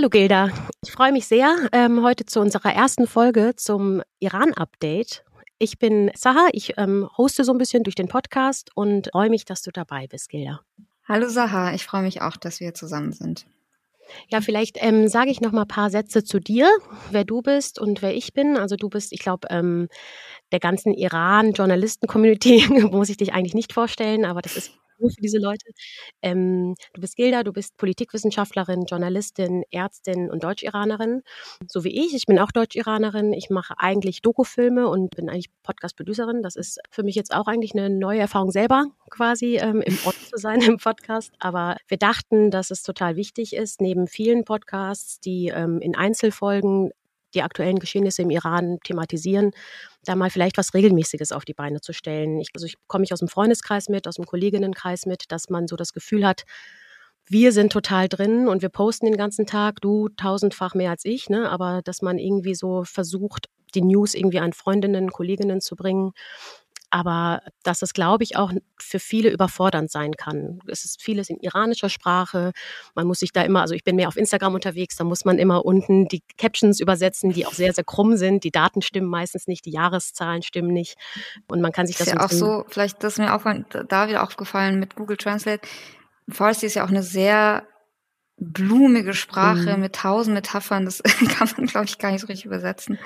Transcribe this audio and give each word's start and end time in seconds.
Hallo 0.00 0.08
Gilda, 0.08 0.48
ich 0.82 0.92
freue 0.92 1.12
mich 1.12 1.26
sehr 1.26 1.54
ähm, 1.72 2.02
heute 2.02 2.24
zu 2.24 2.40
unserer 2.40 2.72
ersten 2.72 3.06
Folge 3.06 3.52
zum 3.56 4.00
Iran-Update. 4.18 5.26
Ich 5.58 5.78
bin 5.78 6.10
Saha, 6.14 6.48
ich 6.52 6.78
ähm, 6.78 7.06
hoste 7.18 7.44
so 7.44 7.52
ein 7.52 7.58
bisschen 7.58 7.82
durch 7.82 7.96
den 7.96 8.08
Podcast 8.08 8.70
und 8.74 9.10
freue 9.12 9.28
mich, 9.28 9.44
dass 9.44 9.60
du 9.60 9.70
dabei 9.70 10.06
bist, 10.06 10.30
Gilda. 10.30 10.60
Hallo 11.06 11.28
Saha, 11.28 11.74
ich 11.74 11.84
freue 11.84 12.00
mich 12.00 12.22
auch, 12.22 12.38
dass 12.38 12.60
wir 12.60 12.72
zusammen 12.72 13.12
sind. 13.12 13.44
Ja, 14.28 14.40
vielleicht 14.40 14.78
ähm, 14.80 15.06
sage 15.06 15.30
ich 15.30 15.42
noch 15.42 15.52
mal 15.52 15.62
ein 15.62 15.68
paar 15.68 15.90
Sätze 15.90 16.24
zu 16.24 16.40
dir, 16.40 16.70
wer 17.10 17.24
du 17.24 17.42
bist 17.42 17.78
und 17.78 18.00
wer 18.00 18.14
ich 18.14 18.32
bin. 18.32 18.56
Also 18.56 18.76
du 18.76 18.88
bist, 18.88 19.12
ich 19.12 19.20
glaube, 19.20 19.48
ähm, 19.50 19.88
der 20.50 20.60
ganzen 20.60 20.94
Iran-Journalisten-Community 20.94 22.68
muss 22.90 23.10
ich 23.10 23.18
dich 23.18 23.34
eigentlich 23.34 23.52
nicht 23.52 23.74
vorstellen, 23.74 24.24
aber 24.24 24.40
das 24.40 24.56
ist 24.56 24.79
für 25.08 25.20
diese 25.20 25.38
Leute. 25.38 25.66
Ähm, 26.22 26.74
du 26.92 27.00
bist 27.00 27.16
Gilda, 27.16 27.42
du 27.42 27.52
bist 27.52 27.76
Politikwissenschaftlerin, 27.76 28.84
Journalistin, 28.84 29.62
Ärztin 29.70 30.30
und 30.30 30.44
Deutsch-Iranerin, 30.44 31.22
so 31.66 31.84
wie 31.84 32.06
ich. 32.06 32.14
Ich 32.14 32.26
bin 32.26 32.38
auch 32.38 32.52
Deutsch-Iranerin. 32.52 33.32
Ich 33.32 33.50
mache 33.50 33.74
eigentlich 33.78 34.22
Dokufilme 34.22 34.88
und 34.88 35.16
bin 35.16 35.28
eigentlich 35.28 35.50
Podcast-Producerin. 35.62 36.42
Das 36.42 36.56
ist 36.56 36.80
für 36.90 37.02
mich 37.02 37.14
jetzt 37.14 37.34
auch 37.34 37.46
eigentlich 37.46 37.74
eine 37.74 37.90
neue 37.90 38.20
Erfahrung 38.20 38.50
selber, 38.50 38.86
quasi 39.10 39.56
ähm, 39.56 39.80
im 39.80 39.98
Ort 40.04 40.16
zu 40.16 40.36
sein 40.36 40.60
im 40.62 40.78
Podcast. 40.78 41.32
Aber 41.38 41.76
wir 41.88 41.96
dachten, 41.96 42.50
dass 42.50 42.70
es 42.70 42.82
total 42.82 43.16
wichtig 43.16 43.54
ist, 43.54 43.80
neben 43.80 44.06
vielen 44.06 44.44
Podcasts, 44.44 45.20
die 45.20 45.48
ähm, 45.54 45.80
in 45.80 45.94
Einzelfolgen 45.94 46.90
die 47.34 47.42
aktuellen 47.42 47.78
Geschehnisse 47.78 48.22
im 48.22 48.30
Iran 48.30 48.78
thematisieren, 48.84 49.52
da 50.04 50.16
mal 50.16 50.30
vielleicht 50.30 50.58
was 50.58 50.74
Regelmäßiges 50.74 51.32
auf 51.32 51.44
die 51.44 51.54
Beine 51.54 51.80
zu 51.80 51.92
stellen. 51.92 52.40
Ich, 52.40 52.48
also 52.54 52.66
ich 52.66 52.76
komme 52.86 53.04
ich 53.04 53.12
aus 53.12 53.20
dem 53.20 53.28
Freundeskreis 53.28 53.88
mit, 53.88 54.08
aus 54.08 54.16
dem 54.16 54.26
Kolleginnenkreis 54.26 55.06
mit, 55.06 55.30
dass 55.30 55.48
man 55.48 55.68
so 55.68 55.76
das 55.76 55.92
Gefühl 55.92 56.26
hat, 56.26 56.44
wir 57.26 57.52
sind 57.52 57.70
total 57.70 58.08
drin 58.08 58.48
und 58.48 58.60
wir 58.60 58.70
posten 58.70 59.06
den 59.06 59.16
ganzen 59.16 59.46
Tag, 59.46 59.80
du 59.80 60.08
tausendfach 60.08 60.74
mehr 60.74 60.90
als 60.90 61.04
ich, 61.04 61.28
ne? 61.28 61.48
aber 61.48 61.80
dass 61.84 62.02
man 62.02 62.18
irgendwie 62.18 62.56
so 62.56 62.82
versucht, 62.84 63.48
die 63.74 63.82
News 63.82 64.14
irgendwie 64.14 64.40
an 64.40 64.52
Freundinnen, 64.52 65.12
Kolleginnen 65.12 65.60
zu 65.60 65.76
bringen 65.76 66.12
aber 66.90 67.42
dass 67.62 67.82
es, 67.82 67.94
glaube 67.94 68.24
ich, 68.24 68.36
auch 68.36 68.52
für 68.78 68.98
viele 68.98 69.30
überfordernd 69.30 69.90
sein 69.90 70.14
kann. 70.14 70.60
Es 70.66 70.84
ist 70.84 71.00
vieles 71.00 71.30
in 71.30 71.38
iranischer 71.40 71.88
Sprache. 71.88 72.52
Man 72.94 73.06
muss 73.06 73.20
sich 73.20 73.32
da 73.32 73.42
immer, 73.42 73.60
also 73.60 73.74
ich 73.74 73.84
bin 73.84 73.96
mehr 73.96 74.08
auf 74.08 74.16
Instagram 74.16 74.54
unterwegs, 74.54 74.96
da 74.96 75.04
muss 75.04 75.24
man 75.24 75.38
immer 75.38 75.64
unten 75.64 76.08
die 76.08 76.22
Captions 76.36 76.80
übersetzen, 76.80 77.32
die 77.32 77.46
auch 77.46 77.52
sehr, 77.52 77.72
sehr 77.72 77.84
krumm 77.84 78.16
sind. 78.16 78.44
Die 78.44 78.50
Daten 78.50 78.82
stimmen 78.82 79.08
meistens 79.08 79.46
nicht, 79.46 79.64
die 79.64 79.70
Jahreszahlen 79.70 80.42
stimmen 80.42 80.72
nicht. 80.72 80.96
Und 81.48 81.60
man 81.60 81.72
kann 81.72 81.86
sich 81.86 81.96
das. 81.96 82.08
Ist 82.08 82.14
ja 82.14 82.20
auch 82.20 82.30
so, 82.30 82.64
vielleicht 82.68 83.02
das 83.04 83.14
ist 83.14 83.18
mir 83.18 83.34
auch 83.34 83.44
da 83.88 84.08
wieder 84.08 84.22
aufgefallen 84.22 84.78
mit 84.78 84.96
Google 84.96 85.16
Translate. 85.16 85.66
Farsi 86.28 86.66
ist 86.66 86.74
ja 86.74 86.84
auch 86.84 86.90
eine 86.90 87.02
sehr 87.02 87.64
blumige 88.40 89.12
Sprache 89.12 89.74
mhm. 89.74 89.82
mit 89.82 89.94
tausend 89.94 90.34
Metaphern, 90.34 90.86
das 90.86 91.02
kann 91.28 91.48
man, 91.56 91.66
glaube 91.66 91.86
ich, 91.86 91.98
gar 91.98 92.10
nicht 92.10 92.22
so 92.22 92.26
richtig 92.26 92.46
übersetzen. 92.46 92.98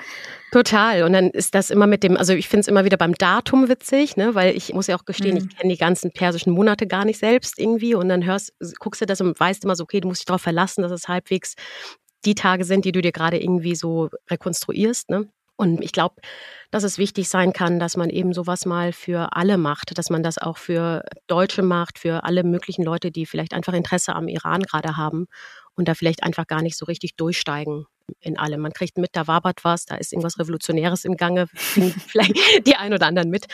Total. 0.51 1.03
Und 1.03 1.13
dann 1.13 1.29
ist 1.29 1.53
das 1.53 1.69
immer 1.69 1.87
mit 1.87 2.03
dem, 2.03 2.15
also 2.15 2.33
ich 2.33 2.47
finde 2.47 2.61
es 2.61 2.67
immer 2.67 2.85
wieder 2.85 2.97
beim 2.97 3.13
Datum 3.13 3.67
witzig, 3.67 4.15
ne, 4.15 4.33
weil 4.33 4.55
ich 4.55 4.73
muss 4.73 4.87
ja 4.87 4.95
auch 4.95 5.05
gestehen, 5.05 5.35
mhm. 5.35 5.49
ich 5.49 5.57
kenne 5.57 5.73
die 5.73 5.79
ganzen 5.79 6.11
persischen 6.11 6.53
Monate 6.53 6.87
gar 6.87 7.03
nicht 7.03 7.19
selbst 7.19 7.59
irgendwie 7.59 7.95
und 7.95 8.07
dann 8.07 8.25
hörst, 8.25 8.53
guckst 8.79 9.01
du 9.01 9.05
das 9.05 9.19
und 9.21 9.37
weißt 9.37 9.65
immer 9.65 9.75
so, 9.75 9.83
okay, 9.83 9.99
du 9.99 10.07
musst 10.07 10.21
dich 10.21 10.25
darauf 10.25 10.41
verlassen, 10.41 10.81
dass 10.81 10.91
es 10.91 11.09
halbwegs 11.09 11.55
die 12.23 12.35
Tage 12.35 12.63
sind, 12.63 12.85
die 12.85 12.91
du 12.91 13.01
dir 13.01 13.11
gerade 13.11 13.37
irgendwie 13.37 13.75
so 13.75 14.09
rekonstruierst, 14.29 15.09
ne? 15.09 15.27
Und 15.57 15.83
ich 15.83 15.91
glaube, 15.93 16.15
dass 16.71 16.83
es 16.83 16.97
wichtig 16.97 17.29
sein 17.29 17.53
kann, 17.53 17.79
dass 17.79 17.95
man 17.95 18.09
eben 18.09 18.33
sowas 18.33 18.65
mal 18.65 18.91
für 18.91 19.29
alle 19.35 19.57
macht, 19.57 19.97
dass 19.97 20.09
man 20.09 20.23
das 20.23 20.37
auch 20.37 20.57
für 20.57 21.03
Deutsche 21.27 21.61
macht, 21.61 21.99
für 21.99 22.23
alle 22.25 22.43
möglichen 22.43 22.83
Leute, 22.83 23.11
die 23.11 23.25
vielleicht 23.25 23.53
einfach 23.53 23.73
Interesse 23.73 24.15
am 24.15 24.27
Iran 24.27 24.61
gerade 24.63 24.97
haben 24.97 25.27
und 25.75 25.87
da 25.87 25.93
vielleicht 25.93 26.23
einfach 26.23 26.47
gar 26.47 26.61
nicht 26.61 26.77
so 26.77 26.85
richtig 26.85 27.15
durchsteigen 27.15 27.85
in 28.19 28.37
allem. 28.37 28.61
Man 28.61 28.73
kriegt 28.73 28.97
mit, 28.97 29.11
da 29.13 29.27
wabert 29.27 29.63
was, 29.63 29.85
da 29.85 29.95
ist 29.95 30.13
irgendwas 30.13 30.39
Revolutionäres 30.39 31.05
im 31.05 31.17
Gange, 31.17 31.47
vielleicht 31.53 32.35
die 32.65 32.75
ein 32.75 32.93
oder 32.93 33.07
anderen 33.07 33.29
mit, 33.29 33.45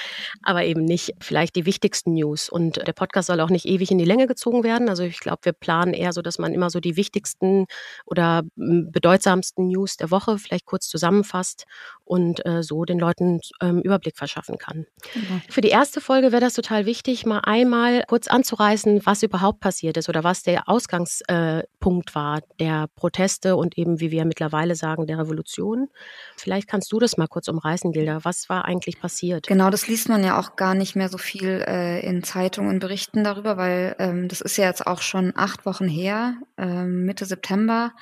aber 0.44 0.64
eben 0.64 0.84
nicht 0.84 1.14
vielleicht 1.20 1.56
die 1.56 1.66
wichtigsten 1.66 2.14
News. 2.14 2.50
Und 2.50 2.86
der 2.86 2.94
Podcast 2.94 3.28
soll 3.28 3.40
auch 3.40 3.50
nicht 3.50 3.66
ewig 3.66 3.92
in 3.92 3.98
die 3.98 4.06
Länge 4.06 4.28
gezogen 4.28 4.64
werden. 4.64 4.90
Also 4.90 5.04
ich 5.04 5.20
glaube, 5.20 5.40
wir 5.44 5.54
planen 5.54 5.94
eher 5.94 6.14
so, 6.14 6.22
dass 6.22 6.40
man 6.40 6.54
immer 6.54 6.70
so 6.70 6.80
die 6.80 6.96
wichtigsten 6.96 7.66
oder 8.06 8.44
bedeutsamsten 8.56 9.68
News 9.68 9.98
der 9.98 10.12
Woche 10.12 10.38
vielleicht 10.38 10.66
kurz 10.66 10.88
zusammenfasst 10.88 11.66
und 12.04 12.46
äh, 12.46 12.62
so 12.62 12.84
den 12.84 13.00
Leuten 13.00 13.40
ähm, 13.62 13.82
Überblick 13.82 14.18
verschaffen 14.18 14.58
kann. 14.58 14.86
Mhm. 15.16 15.42
Für 15.50 15.62
die 15.62 15.70
erste 15.70 16.02
Folge 16.02 16.32
wäre 16.32 16.42
das 16.42 16.54
total 16.54 16.86
wichtig, 16.86 17.26
mal 17.26 17.40
einmal 17.40 18.04
kurz 18.08 18.28
anzureißen, 18.28 19.06
was 19.06 19.24
überhaupt 19.24 19.62
passiert 19.62 19.96
ist 19.98 20.10
oder 20.10 20.24
was 20.24 20.44
der 20.44 20.68
Ausgangspunkt 20.68 22.12
äh, 22.12 22.16
war 22.16 22.42
der 22.60 22.88
Proteste 22.96 23.56
und 23.56 23.78
eben 23.78 24.00
wie 24.00 24.12
wir 24.12 24.26
mit 24.26 24.41
mittlerweile 24.42 24.76
sagen, 24.76 25.06
der 25.06 25.20
Revolution. 25.20 25.88
Vielleicht 26.36 26.68
kannst 26.68 26.92
du 26.92 27.00
das 27.00 27.16
mal 27.16 27.28
kurz 27.28 27.48
umreißen, 27.48 27.92
Gilda. 27.92 28.20
Was 28.24 28.50
war 28.50 28.66
eigentlich 28.66 29.00
passiert? 29.00 29.46
Genau, 29.48 29.70
das 29.70 29.88
liest 29.88 30.10
man 30.10 30.24
ja 30.24 30.40
auch 30.40 30.56
gar 30.56 30.74
nicht 30.74 30.96
mehr 30.96 31.10
so 31.10 31.20
viel 31.20 31.64
äh, 31.68 32.04
in 32.04 32.24
Zeitungen 32.24 32.80
berichten 32.80 33.24
darüber, 33.24 33.58
weil 33.58 33.96
ähm, 34.00 34.28
das 34.28 34.42
ist 34.42 34.58
ja 34.58 34.66
jetzt 34.66 34.88
auch 34.88 35.02
schon 35.02 35.34
acht 35.36 35.66
Wochen 35.68 35.88
her, 35.88 36.36
äh, 36.58 36.84
Mitte 36.84 37.26
September. 37.26 37.94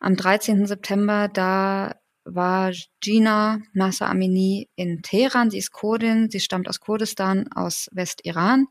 Am 0.00 0.16
13. 0.16 0.66
September, 0.66 1.28
da 1.28 1.96
war 2.24 2.72
Gina 3.00 3.60
Nasa 3.74 4.06
Amini 4.06 4.68
in 4.76 5.02
Teheran. 5.02 5.50
Sie 5.50 5.58
ist 5.58 5.72
Kurdin, 5.72 6.30
sie 6.30 6.40
stammt 6.40 6.68
aus 6.68 6.80
Kurdistan, 6.80 7.48
aus 7.54 7.88
Westiran 7.92 8.66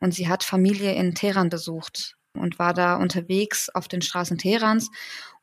und 0.00 0.14
sie 0.14 0.28
hat 0.28 0.44
Familie 0.44 0.94
in 0.94 1.14
Teheran 1.14 1.48
besucht 1.48 2.16
und 2.32 2.58
war 2.58 2.74
da 2.74 2.96
unterwegs 2.96 3.68
auf 3.68 3.88
den 3.88 4.02
Straßen 4.02 4.38
Teherans 4.38 4.90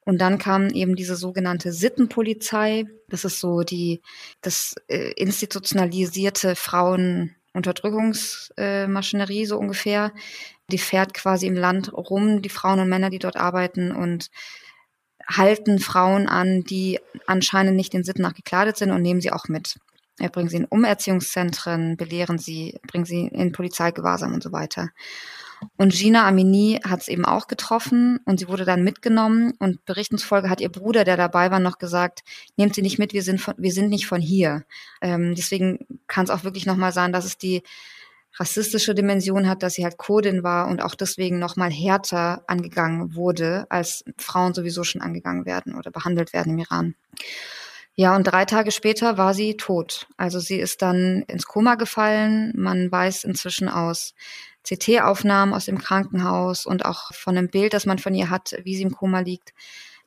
und 0.04 0.20
dann 0.20 0.40
kam 0.40 0.70
eben 0.70 0.96
diese 0.96 1.16
sogenannte 1.16 1.72
Sittenpolizei. 1.72 2.86
Das 3.08 3.24
ist 3.24 3.40
so 3.40 3.62
die, 3.62 4.02
das 4.42 4.74
äh, 4.88 5.12
institutionalisierte 5.12 6.56
Frauenunterdrückungsmaschinerie, 6.56 9.44
äh, 9.44 9.46
so 9.46 9.58
ungefähr. 9.58 10.12
Die 10.72 10.80
fährt 10.80 11.14
quasi 11.14 11.46
im 11.46 11.54
Land 11.56 11.94
rum, 11.94 12.42
die 12.42 12.50
Frauen 12.50 12.80
und 12.80 12.90
Männer, 12.90 13.12
die 13.12 13.20
dort 13.20 13.36
arbeiten 13.36 13.92
und 13.92 14.32
halten 15.28 15.78
Frauen 15.80 16.28
an, 16.28 16.64
die 16.64 17.00
anscheinend 17.28 17.76
nicht 17.76 17.94
den 17.94 18.04
Sitten 18.04 18.24
nach 18.24 18.34
gekleidet 18.34 18.78
sind 18.78 18.90
und 18.92 19.04
nehmen 19.04 19.22
sie 19.22 19.32
auch 19.32 19.48
mit. 19.48 19.78
Er 20.20 20.30
bringen 20.30 20.50
sie 20.50 20.58
in 20.58 20.66
Umerziehungszentren, 20.66 21.96
belehren 21.96 22.40
sie, 22.40 22.80
bringen 22.88 23.06
sie 23.06 23.28
in 23.28 23.52
Polizeigewahrsam 23.52 24.34
und 24.34 24.42
so 24.44 24.52
weiter. 24.52 24.90
Und 25.78 25.94
Gina 25.94 26.28
Amini 26.28 26.80
hat 26.84 27.02
es 27.02 27.08
eben 27.08 27.26
auch 27.26 27.48
getroffen 27.48 28.20
und 28.26 28.40
sie 28.40 28.48
wurde 28.48 28.66
dann 28.66 28.84
mitgenommen 28.84 29.54
und 29.60 29.86
berichtensfolge 29.86 30.50
hat 30.50 30.62
ihr 30.62 30.70
Bruder, 30.70 31.04
der 31.04 31.18
dabei 31.18 31.52
war, 31.52 31.60
noch 31.60 31.78
gesagt, 31.78 32.24
nehmt 32.58 32.76
sie 32.76 32.82
nicht 32.82 33.00
mit, 33.00 33.14
wir 33.14 33.24
sind, 33.24 33.40
von, 33.40 33.56
wir 33.58 33.72
sind 33.72 33.90
nicht 33.90 34.08
von 34.08 34.22
hier. 34.22 34.64
Ähm, 35.02 35.36
deswegen 35.36 35.80
kann 36.08 36.26
es 36.26 36.30
auch 36.30 36.44
wirklich 36.44 36.66
nochmal 36.66 36.94
sein, 36.94 37.12
dass 37.12 37.26
es 37.26 37.38
die 37.38 37.64
rassistische 38.40 38.96
Dimension 38.96 39.48
hat, 39.48 39.62
dass 39.64 39.74
sie 39.74 39.84
halt 39.84 39.98
Kurdin 39.98 40.44
war 40.44 40.68
und 40.68 40.82
auch 40.82 40.96
deswegen 40.96 41.40
nochmal 41.40 41.72
härter 41.72 42.44
angegangen 42.48 43.16
wurde, 43.16 43.66
als 43.70 44.06
Frauen 44.18 44.54
sowieso 44.54 44.84
schon 44.84 45.02
angegangen 45.02 45.46
werden 45.46 45.76
oder 45.76 45.92
behandelt 45.92 46.34
werden 46.34 46.54
im 46.54 46.60
Iran. 46.60 46.96
Ja, 47.96 48.16
und 48.16 48.24
drei 48.24 48.46
Tage 48.46 48.72
später 48.72 49.18
war 49.18 49.34
sie 49.34 49.58
tot. 49.58 50.08
Also 50.16 50.40
sie 50.40 50.58
ist 50.58 50.82
dann 50.82 51.24
ins 51.28 51.46
Koma 51.46 51.76
gefallen. 51.76 52.54
Man 52.56 52.90
weiß 52.90 53.26
inzwischen 53.26 53.68
aus 53.68 54.16
CT-Aufnahmen 54.64 55.54
aus 55.54 55.66
dem 55.66 55.80
Krankenhaus 55.80 56.66
und 56.66 56.86
auch 56.86 57.14
von 57.14 57.38
einem 57.38 57.50
Bild, 57.50 57.74
das 57.74 57.86
man 57.86 58.00
von 58.00 58.14
ihr 58.14 58.30
hat, 58.30 58.56
wie 58.64 58.76
sie 58.76 58.84
im 58.84 58.92
Koma 58.92 59.20
liegt, 59.20 59.54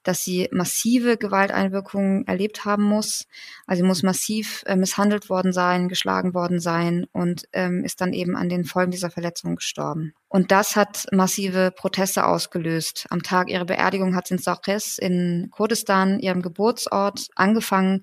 dass 0.05 0.23
sie 0.23 0.49
massive 0.53 1.17
Gewalteinwirkungen 1.17 2.27
erlebt 2.27 2.65
haben 2.65 2.85
muss. 2.85 3.27
Also 3.67 3.83
sie 3.83 3.87
muss 3.87 4.03
massiv 4.03 4.63
äh, 4.67 4.77
misshandelt 4.77 5.29
worden 5.29 5.53
sein, 5.53 5.89
geschlagen 5.89 6.35
worden 6.35 6.61
sein 6.61 7.07
und 7.13 7.49
ähm, 7.53 7.85
ist 7.85 8.01
dann 8.01 8.13
eben 8.13 8.37
an 8.37 8.49
den 8.49 8.65
Folgen 8.65 8.93
dieser 8.93 9.11
Verletzung 9.11 9.57
gestorben. 9.57 10.13
Und 10.29 10.53
das 10.53 10.77
hat 10.77 11.07
massive 11.11 11.73
Proteste 11.75 12.27
ausgelöst. 12.27 13.07
Am 13.11 13.23
Tag 13.23 13.49
ihrer 13.51 13.65
Beerdigung 13.65 14.15
hat 14.15 14.29
sie 14.29 14.35
in 14.35 14.39
Sakres 14.39 14.99
in 14.99 15.49
Kurdistan, 15.51 16.21
ihrem 16.21 16.43
Geburtsort, 16.43 17.29
angefangen. 17.35 18.03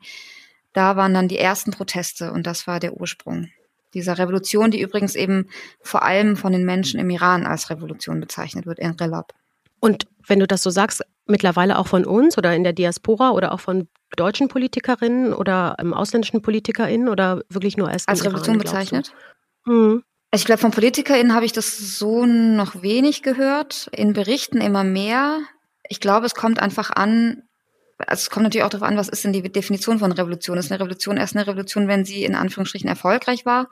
Da 0.74 0.96
waren 0.96 1.14
dann 1.14 1.28
die 1.28 1.38
ersten 1.38 1.72
Proteste 1.72 2.32
und 2.32 2.48
das 2.48 2.66
war 2.66 2.80
der 2.80 3.00
Ursprung 3.00 3.50
dieser 3.94 4.18
Revolution, 4.18 4.72
die 4.72 4.82
übrigens 4.82 5.16
eben 5.16 5.48
vor 5.82 6.04
allem 6.04 6.38
von 6.38 6.52
den 6.52 6.66
Menschen 6.66 7.00
im 7.00 7.10
Iran 7.10 7.46
als 7.46 7.70
Revolution 7.70 8.20
bezeichnet 8.20 8.66
wird, 8.66 8.80
in 8.80 8.92
Relab. 8.92 9.34
Und 9.80 10.08
wenn 10.28 10.40
du 10.40 10.48
das 10.48 10.64
so 10.64 10.70
sagst, 10.70 11.04
mittlerweile 11.26 11.78
auch 11.78 11.88
von 11.88 12.06
uns 12.06 12.38
oder 12.38 12.56
in 12.56 12.64
der 12.64 12.74
Diaspora 12.74 13.32
oder 13.32 13.52
auch 13.52 13.60
von 13.60 13.88
deutschen 14.16 14.48
Politikerinnen 14.48 15.34
oder 15.34 15.76
ähm, 15.80 15.94
ausländischen 15.94 16.42
PolitikerInnen 16.42 17.10
oder 17.10 17.42
wirklich 17.50 17.78
nur 17.78 17.90
als 17.90 18.08
Als 18.08 18.24
Revolution 18.24 18.56
Iran, 18.56 18.64
bezeichnet? 18.64 19.14
Hm. 19.66 20.04
Also 20.32 20.44
ich 20.44 20.46
glaube, 20.46 20.62
von 20.62 20.72
PolitikerInnen 20.72 21.34
habe 21.34 21.46
ich 21.46 21.52
das 21.52 21.98
so 21.98 22.26
noch 22.26 22.82
wenig 22.82 23.24
gehört. 23.24 23.90
In 23.92 24.14
Berichten 24.14 24.62
immer 24.62 24.84
mehr. 24.84 25.40
Ich 25.90 26.00
glaube, 26.00 26.26
es 26.26 26.36
kommt 26.36 26.62
einfach 26.62 26.92
an, 26.92 27.44
also 28.08 28.22
es 28.22 28.30
kommt 28.30 28.44
natürlich 28.44 28.64
auch 28.64 28.70
darauf 28.70 28.88
an, 28.88 28.98
was 28.98 29.10
ist 29.10 29.24
denn 29.24 29.34
die 29.34 29.42
Definition 29.42 30.00
von 30.00 30.12
Revolution? 30.12 30.58
Ist 30.58 30.72
eine 30.72 30.80
Revolution 30.80 31.18
erst 31.18 31.36
eine 31.36 31.48
Revolution, 31.48 31.88
wenn 31.88 32.06
sie 32.06 32.24
in 32.24 32.36
Anführungsstrichen 32.36 32.90
erfolgreich 32.90 33.46
war? 33.46 33.70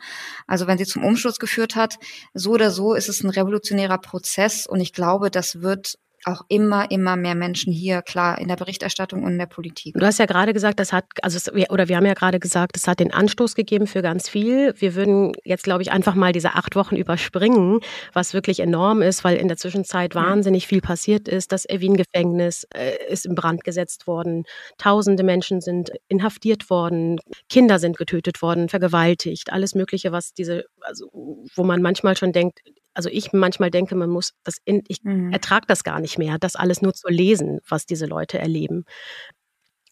Also 0.48 0.68
wenn 0.68 0.78
sie 0.78 0.86
zum 0.86 1.04
Umsturz 1.04 1.40
geführt 1.40 1.76
hat? 1.76 1.96
So 2.34 2.52
oder 2.52 2.72
so 2.72 2.94
ist 2.94 3.10
es 3.10 3.24
ein 3.24 3.30
revolutionärer 3.30 3.98
Prozess 3.98 4.68
und 4.68 4.82
ich 4.82 4.94
glaube, 4.94 5.32
das 5.32 5.62
wird 5.62 5.98
auch 6.26 6.46
immer, 6.50 6.92
immer 6.92 7.16
mehr 7.16 7.36
Menschen 7.36 7.72
hier, 7.72 8.02
klar, 8.02 8.40
in 8.40 8.48
der 8.48 8.56
Berichterstattung 8.56 9.24
und 9.24 9.34
in 9.34 9.38
der 9.38 9.46
Politik. 9.46 9.96
Du 9.96 10.06
hast 10.06 10.20
ja 10.20 10.26
gerade 10.26 10.54
gesagt, 10.54 10.80
das 10.80 10.94
hat, 10.94 11.06
also 11.22 11.38
es, 11.38 11.70
oder 11.70 11.88
wir 11.88 11.98
haben 11.98 12.06
ja 12.06 12.14
gerade 12.14 12.40
gesagt, 12.40 12.76
es 12.78 12.88
hat 12.88 13.00
den 13.00 13.14
Anstoß 13.14 13.56
gegeben 13.56 13.88
für 13.88 14.02
ganz 14.02 14.30
viel. 14.30 14.74
Wir 14.78 14.96
würden 14.96 15.34
jetzt, 15.44 15.64
glaube 15.64 15.82
ich, 15.82 15.92
einfach 15.92 16.16
mal 16.16 16.32
diese 16.32 16.56
acht 16.56 16.76
Wochen 16.76 16.96
überspringen, 16.96 17.80
was 18.14 18.34
wirklich 18.34 18.60
enorm 18.60 19.02
ist, 19.02 19.24
weil 19.24 19.38
in 19.38 19.48
der 19.48 19.58
Zwischenzeit 19.58 20.16
wahnsinnig 20.16 20.68
viel 20.68 20.82
passiert 20.82 21.28
ist. 21.28 21.52
Das 21.52 21.66
Erwin-Gefängnis 21.66 22.68
äh, 22.74 22.98
ist 23.10 23.26
in 23.26 23.36
Brand 23.36 23.64
gesetzt 23.64 24.08
worden. 24.08 24.44
Tausende 24.78 25.24
Menschen 25.24 25.62
sind 25.62 25.92
inhaftiert 26.08 26.70
worden. 26.70 27.20
Kinder 27.50 27.80
sind 27.80 27.98
getötet 27.98 28.42
worden, 28.42 28.70
vergewaltigt. 28.70 29.52
Alles 29.52 29.76
Mögliche, 29.76 30.12
was 30.12 30.34
diese, 30.34 30.66
also, 30.82 31.10
wo 31.56 31.64
man 31.64 31.82
manchmal 31.82 32.18
schon 32.18 32.32
denkt, 32.32 32.60
also 32.94 33.10
ich 33.10 33.32
manchmal 33.34 33.72
denke, 33.72 33.96
man 33.96 34.10
muss 34.10 34.34
das 34.44 34.58
in, 34.66 34.84
ich 34.88 35.04
mhm. 35.04 35.32
ertrage 35.32 35.66
das 35.68 35.84
gar 35.84 36.00
nicht 36.00 36.18
mehr, 36.18 36.38
das 36.40 36.56
alles 36.56 36.82
nur 36.82 36.94
zu 36.94 37.08
lesen, 37.08 37.60
was 37.68 37.86
diese 37.86 38.06
Leute 38.06 38.40
erleben. 38.40 38.86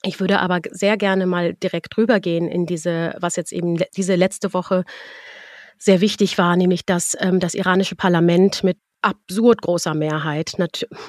Ich 0.04 0.20
würde 0.20 0.40
aber 0.40 0.60
sehr 0.72 0.98
gerne 0.98 1.26
mal 1.26 1.54
direkt 1.56 1.98
rübergehen 1.98 2.48
in 2.48 2.66
diese, 2.66 3.16
was 3.20 3.36
jetzt 3.36 3.52
eben 3.52 3.78
diese 3.96 4.16
letzte 4.16 4.54
Woche 4.54 4.84
sehr 5.78 6.02
wichtig 6.02 6.38
war, 6.38 6.56
nämlich 6.56 6.86
dass 6.86 7.16
ähm, 7.20 7.40
das 7.40 7.54
iranische 7.54 7.96
Parlament 7.96 8.64
mit 8.64 8.78
absurd 9.02 9.62
großer 9.62 9.94
Mehrheit 9.94 10.54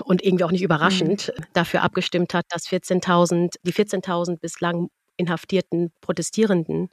und 0.05 0.23
irgendwie 0.23 0.45
auch 0.45 0.51
nicht 0.51 0.63
überraschend 0.63 1.33
mhm. 1.37 1.45
dafür 1.55 1.83
abgestimmt 1.83 2.35
hat, 2.35 2.45
dass 2.51 2.67
14.000, 2.67 3.55
die 3.63 3.73
14.000 3.73 4.39
bislang 4.39 4.89
inhaftierten 5.19 5.93
Protestierenden 6.01 6.89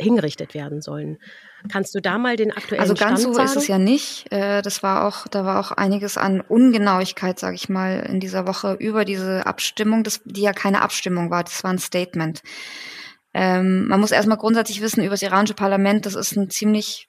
hingerichtet 0.00 0.54
werden 0.54 0.80
sollen. 0.80 1.18
Kannst 1.70 1.94
du 1.94 2.00
da 2.00 2.18
mal 2.18 2.36
den 2.36 2.52
aktuellen 2.52 2.80
Also 2.80 2.94
ganz 2.94 3.22
Stand 3.22 3.34
so 3.34 3.42
ist 3.42 3.56
es 3.56 3.66
ja 3.66 3.78
nicht. 3.78 4.30
Äh, 4.30 4.62
das 4.62 4.82
war 4.82 5.06
auch, 5.06 5.26
da 5.26 5.44
war 5.44 5.58
auch 5.58 5.72
einiges 5.72 6.16
an 6.16 6.40
Ungenauigkeit, 6.40 7.38
sage 7.38 7.56
ich 7.56 7.68
mal, 7.68 8.06
in 8.08 8.20
dieser 8.20 8.46
Woche 8.46 8.74
über 8.74 9.04
diese 9.04 9.46
Abstimmung, 9.46 10.04
das, 10.04 10.20
die 10.24 10.42
ja 10.42 10.52
keine 10.52 10.82
Abstimmung 10.82 11.30
war, 11.30 11.42
das 11.42 11.64
war 11.64 11.72
ein 11.72 11.78
Statement. 11.78 12.42
Ähm, 13.34 13.88
man 13.88 14.00
muss 14.00 14.12
erstmal 14.12 14.38
grundsätzlich 14.38 14.82
wissen 14.82 15.00
über 15.00 15.12
das 15.12 15.22
iranische 15.22 15.54
Parlament, 15.54 16.04
das 16.06 16.14
ist 16.14 16.36
ein 16.36 16.50
ziemlich 16.50 17.08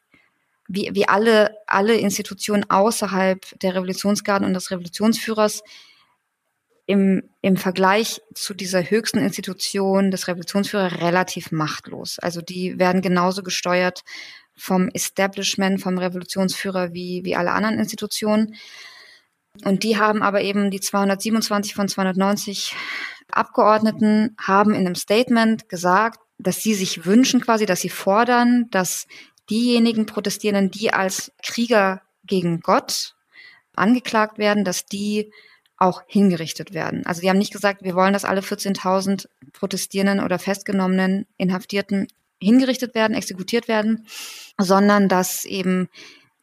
wie, 0.68 0.90
wie 0.94 1.08
alle, 1.08 1.58
alle 1.68 1.96
Institutionen 1.96 2.70
außerhalb 2.70 3.60
der 3.60 3.76
Revolutionsgarden 3.76 4.48
und 4.48 4.54
des 4.54 4.72
Revolutionsführers 4.72 5.62
im, 6.86 7.24
im 7.42 7.58
Vergleich 7.58 8.22
zu 8.34 8.54
dieser 8.54 8.90
höchsten 8.90 9.20
Institution 9.20 10.12
des 10.12 10.28
Revolutionsführers 10.28 11.00
relativ 11.00 11.52
machtlos. 11.52 12.20
Also 12.20 12.42
die 12.42 12.78
werden 12.78 13.02
genauso 13.02 13.42
gesteuert 13.44 14.04
vom 14.56 14.90
Establishment, 14.90 15.82
vom 15.82 15.98
Revolutionsführer 15.98 16.94
wie, 16.94 17.22
wie 17.24 17.36
alle 17.36 17.52
anderen 17.52 17.80
Institutionen. 17.80 18.56
Und 19.64 19.84
die 19.84 19.98
haben 19.98 20.22
aber 20.22 20.42
eben 20.42 20.72
die 20.72 20.80
227 20.80 21.74
von 21.76 21.88
290 21.88 22.76
Abgeordneten 23.32 24.36
haben 24.40 24.72
in 24.72 24.86
einem 24.86 24.96
Statement 24.96 25.70
gesagt, 25.70 26.20
dass 26.38 26.62
sie 26.62 26.74
sich 26.74 27.06
wünschen 27.06 27.42
quasi, 27.42 27.66
dass 27.66 27.82
sie 27.82 27.90
fordern, 27.90 28.66
dass 28.72 29.08
diejenigen 29.50 30.06
Protestierenden, 30.06 30.72
die 30.72 30.92
als 30.92 31.32
Krieger 31.44 32.02
gegen 32.26 32.60
Gott 32.60 33.16
angeklagt 33.76 34.38
werden, 34.38 34.64
dass 34.64 34.86
die 34.86 35.32
auch 35.78 36.04
hingerichtet 36.08 36.74
werden. 36.74 37.06
Also 37.06 37.22
die 37.22 37.30
haben 37.30 37.38
nicht 37.38 37.54
gesagt, 37.54 37.84
wir 37.84 37.96
wollen, 37.96 38.14
dass 38.14 38.26
alle 38.26 38.42
14.000 38.42 39.28
Protestierenden 39.54 40.24
oder 40.24 40.40
Festgenommenen, 40.40 41.26
Inhaftierten 41.38 42.08
hingerichtet 42.42 42.96
werden, 42.96 43.16
exekutiert 43.16 43.68
werden, 43.68 44.06
sondern 44.60 45.10
dass 45.10 45.46
eben 45.46 45.90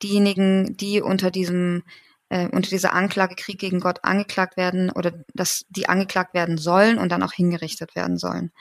diejenigen, 0.02 0.76
die 0.76 1.00
unter 1.00 1.30
diesem 1.30 1.82
äh, 2.30 2.48
unter 2.48 2.70
dieser 2.70 2.94
Anklage 2.94 3.34
Krieg 3.34 3.58
gegen 3.58 3.80
Gott 3.80 3.98
angeklagt 4.02 4.56
werden 4.56 4.90
oder 4.90 5.12
dass 5.34 5.66
die 5.68 5.88
angeklagt 5.88 6.32
werden 6.32 6.58
sollen 6.58 6.96
und 6.98 7.10
dann 7.10 7.22
auch 7.22 7.32
hingerichtet 7.32 7.94
werden 7.94 8.16
sollen. 8.16 8.52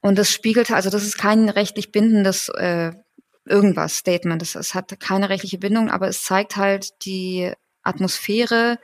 Und 0.00 0.18
das 0.18 0.32
spiegelt, 0.32 0.70
also 0.72 0.90
das 0.90 1.04
ist 1.04 1.18
kein 1.18 1.48
rechtlich 1.48 1.92
bindendes 1.92 2.48
äh, 2.48 2.92
irgendwas 3.44 3.98
Statement. 3.98 4.42
Es, 4.42 4.74
hat 4.74 4.98
keine 4.98 5.28
rechtliche 5.28 5.58
Bindung, 5.58 5.90
aber 5.90 6.08
es 6.08 6.24
zeigt 6.24 6.56
halt 6.56 7.04
die 7.04 7.52
Atmosphäre 7.82 8.78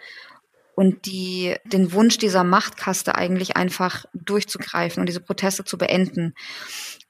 und 0.79 1.07
die, 1.07 1.57
den 1.65 1.93
Wunsch 1.93 2.19
dieser 2.19 2.45
Machtkaste 2.45 3.17
eigentlich 3.17 3.57
einfach 3.57 4.05
durchzugreifen 4.15 5.01
und 5.01 5.09
diese 5.09 5.19
Proteste 5.19 5.65
zu 5.65 5.77
beenden. 5.77 6.35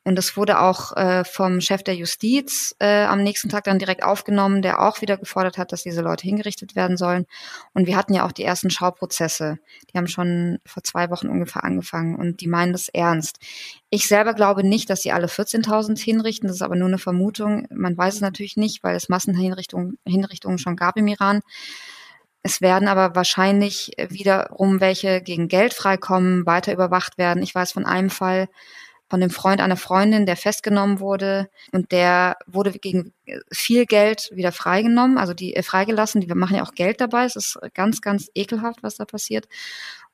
Und 0.05 0.17
das 0.17 0.39
wurde 0.39 0.61
auch 0.61 0.97
äh, 0.97 1.23
vom 1.23 1.61
Chef 1.61 1.83
der 1.83 1.95
Justiz 1.95 2.75
äh, 2.79 3.05
am 3.05 3.23
nächsten 3.23 3.51
Tag 3.51 3.65
dann 3.65 3.79
direkt 3.79 4.03
aufgenommen, 4.03 4.63
der 4.63 4.81
auch 4.81 5.03
wieder 5.03 5.19
gefordert 5.19 5.59
hat, 5.59 5.71
dass 5.71 5.83
diese 5.83 6.01
Leute 6.01 6.27
hingerichtet 6.27 6.77
werden 6.77 6.97
sollen. 6.97 7.27
Und 7.75 7.87
wir 7.87 7.95
hatten 7.95 8.15
ja 8.15 8.25
auch 8.25 8.33
die 8.33 8.43
ersten 8.43 8.71
Schauprozesse. 8.71 9.59
Die 9.93 9.99
haben 9.99 10.09
schon 10.09 10.61
vor 10.65 10.83
zwei 10.83 11.11
Wochen 11.11 11.29
ungefähr 11.29 11.63
angefangen 11.63 12.17
und 12.17 12.41
die 12.41 12.49
meinen 12.49 12.73
das 12.73 12.89
ernst. 12.89 13.39
Ich 13.91 14.09
selber 14.09 14.33
glaube 14.33 14.65
nicht, 14.65 14.89
dass 14.89 15.03
sie 15.03 15.13
alle 15.13 15.27
14.000 15.27 15.99
hinrichten. 15.99 16.49
Das 16.49 16.57
ist 16.57 16.63
aber 16.63 16.77
nur 16.77 16.89
eine 16.89 16.97
Vermutung. 16.97 17.67
Man 17.69 17.99
weiß 17.99 18.15
es 18.15 18.21
natürlich 18.23 18.57
nicht, 18.57 18.83
weil 18.83 18.97
es 18.97 19.11
Massenhinrichtungen 19.11 19.99
Hinrichtungen 20.07 20.57
schon 20.57 20.75
gab 20.75 20.97
im 20.97 21.07
Iran. 21.07 21.43
Es 22.49 22.63
werden 22.63 22.89
aber 22.89 23.15
wahrscheinlich 23.15 23.91
wiederum 24.09 24.81
welche 24.81 25.21
gegen 25.21 25.49
Geld 25.49 25.75
freikommen, 25.75 26.47
weiter 26.47 26.73
überwacht 26.73 27.19
werden. 27.19 27.43
Ich 27.43 27.55
weiß 27.55 27.73
von 27.73 27.85
einem 27.85 28.09
Fall 28.09 28.49
von 29.11 29.21
dem 29.21 29.29
Freund 29.29 29.61
einer 29.61 29.77
Freundin, 29.77 30.25
der 30.25 30.39
festgenommen 30.39 30.99
wurde 30.99 31.51
und 31.73 31.93
der 31.93 32.39
wurde 32.47 32.73
gegen 32.73 33.13
viel 33.53 33.85
Geld 33.85 34.31
wieder 34.33 34.51
freigenommen, 34.51 35.19
also 35.19 35.35
die 35.35 35.57
äh, 35.57 35.63
freigelassen. 35.63 36.23
Die 36.23 36.35
machen 36.35 36.57
ja 36.57 36.63
auch 36.63 36.73
Geld 36.73 37.03
dabei. 37.03 37.27
Es 37.27 37.37
ist 37.37 37.59
ganz, 37.75 38.01
ganz 38.01 38.31
ekelhaft, 38.35 38.83
was 38.83 38.97
da 38.97 39.05
passiert. 39.05 39.47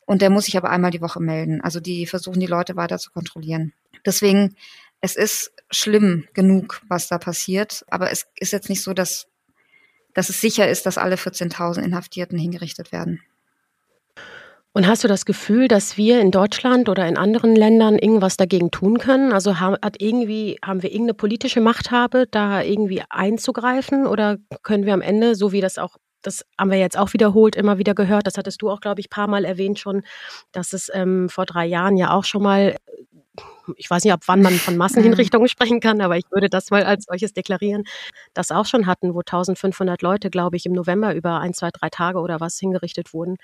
Und 0.04 0.20
der 0.20 0.30
muss 0.30 0.46
sich 0.46 0.56
aber 0.56 0.70
einmal 0.70 0.90
die 0.90 1.02
Woche 1.02 1.20
melden. 1.20 1.60
Also 1.60 1.78
die 1.78 2.04
versuchen 2.04 2.40
die 2.40 2.46
Leute 2.46 2.74
weiter 2.74 2.98
zu 2.98 3.12
kontrollieren. 3.12 3.74
Deswegen, 4.04 4.56
es 5.00 5.14
ist 5.14 5.52
schlimm 5.70 6.26
genug, 6.34 6.82
was 6.88 7.06
da 7.06 7.18
passiert. 7.18 7.84
Aber 7.90 8.10
es 8.10 8.26
ist 8.40 8.52
jetzt 8.52 8.68
nicht 8.68 8.82
so, 8.82 8.92
dass 8.92 9.28
dass 10.14 10.28
es 10.28 10.40
sicher 10.40 10.68
ist, 10.68 10.86
dass 10.86 10.98
alle 10.98 11.16
14.000 11.16 11.82
Inhaftierten 11.82 12.38
hingerichtet 12.38 12.92
werden. 12.92 13.20
Und 14.76 14.88
hast 14.88 15.04
du 15.04 15.08
das 15.08 15.24
Gefühl, 15.24 15.68
dass 15.68 15.96
wir 15.96 16.20
in 16.20 16.32
Deutschland 16.32 16.88
oder 16.88 17.06
in 17.06 17.16
anderen 17.16 17.54
Ländern 17.54 17.96
irgendwas 17.96 18.36
dagegen 18.36 18.72
tun 18.72 18.98
können? 18.98 19.32
Also 19.32 19.60
hat 19.60 20.02
irgendwie, 20.02 20.58
haben 20.64 20.82
wir 20.82 20.90
irgendeine 20.90 21.14
politische 21.14 21.60
Machthabe, 21.60 22.26
da 22.28 22.60
irgendwie 22.60 23.02
einzugreifen? 23.08 24.04
Oder 24.04 24.38
können 24.64 24.84
wir 24.84 24.92
am 24.92 25.00
Ende, 25.00 25.36
so 25.36 25.52
wie 25.52 25.60
das 25.60 25.78
auch, 25.78 25.96
das 26.22 26.44
haben 26.58 26.72
wir 26.72 26.78
jetzt 26.78 26.98
auch 26.98 27.12
wiederholt, 27.12 27.54
immer 27.54 27.78
wieder 27.78 27.94
gehört, 27.94 28.26
das 28.26 28.36
hattest 28.36 28.62
du 28.62 28.70
auch, 28.70 28.80
glaube 28.80 29.00
ich, 29.00 29.10
paar 29.10 29.28
Mal 29.28 29.44
erwähnt 29.44 29.78
schon, 29.78 30.02
dass 30.50 30.72
es 30.72 30.90
ähm, 30.92 31.28
vor 31.28 31.46
drei 31.46 31.66
Jahren 31.66 31.96
ja 31.96 32.12
auch 32.12 32.24
schon 32.24 32.42
mal 32.42 32.74
ich 33.76 33.90
weiß 33.90 34.04
nicht, 34.04 34.12
ab 34.12 34.22
wann 34.26 34.42
man 34.42 34.54
von 34.54 34.76
Massenhinrichtungen 34.76 35.48
sprechen 35.48 35.80
kann, 35.80 36.00
aber 36.00 36.16
ich 36.16 36.24
würde 36.30 36.48
das 36.48 36.70
mal 36.70 36.84
als 36.84 37.06
solches 37.06 37.32
deklarieren, 37.32 37.84
das 38.34 38.50
auch 38.50 38.66
schon 38.66 38.86
hatten, 38.86 39.14
wo 39.14 39.20
1500 39.20 40.02
Leute, 40.02 40.30
glaube 40.30 40.56
ich, 40.56 40.66
im 40.66 40.72
November 40.72 41.14
über 41.14 41.40
ein, 41.40 41.54
zwei, 41.54 41.70
drei 41.70 41.88
Tage 41.88 42.20
oder 42.20 42.40
was 42.40 42.58
hingerichtet 42.58 43.12
wurden. 43.12 43.36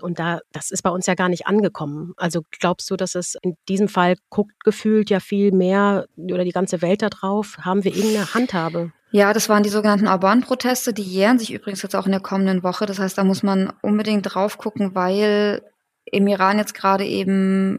Und 0.00 0.18
da, 0.18 0.40
das 0.52 0.70
ist 0.70 0.82
bei 0.82 0.90
uns 0.90 1.06
ja 1.06 1.14
gar 1.14 1.28
nicht 1.28 1.46
angekommen. 1.46 2.12
Also 2.16 2.42
glaubst 2.50 2.90
du, 2.90 2.96
dass 2.96 3.14
es 3.14 3.36
in 3.42 3.56
diesem 3.68 3.88
Fall 3.88 4.16
guckt 4.30 4.64
gefühlt 4.64 5.10
ja 5.10 5.20
viel 5.20 5.52
mehr 5.52 6.06
oder 6.16 6.44
die 6.44 6.52
ganze 6.52 6.82
Welt 6.82 7.02
da 7.02 7.08
drauf? 7.08 7.56
Haben 7.60 7.84
wir 7.84 7.94
irgendeine 7.94 8.34
Handhabe? 8.34 8.92
Ja, 9.12 9.32
das 9.32 9.48
waren 9.48 9.62
die 9.62 9.70
sogenannten 9.70 10.08
Orban-Proteste, 10.08 10.92
die 10.92 11.02
jähren 11.02 11.38
sich 11.38 11.52
übrigens 11.52 11.82
jetzt 11.82 11.94
auch 11.94 12.06
in 12.06 12.12
der 12.12 12.20
kommenden 12.20 12.62
Woche. 12.62 12.86
Das 12.86 12.98
heißt, 12.98 13.16
da 13.16 13.24
muss 13.24 13.42
man 13.42 13.72
unbedingt 13.80 14.34
drauf 14.34 14.58
gucken, 14.58 14.94
weil 14.94 15.62
im 16.04 16.26
Iran 16.26 16.58
jetzt 16.58 16.74
gerade 16.74 17.04
eben 17.04 17.78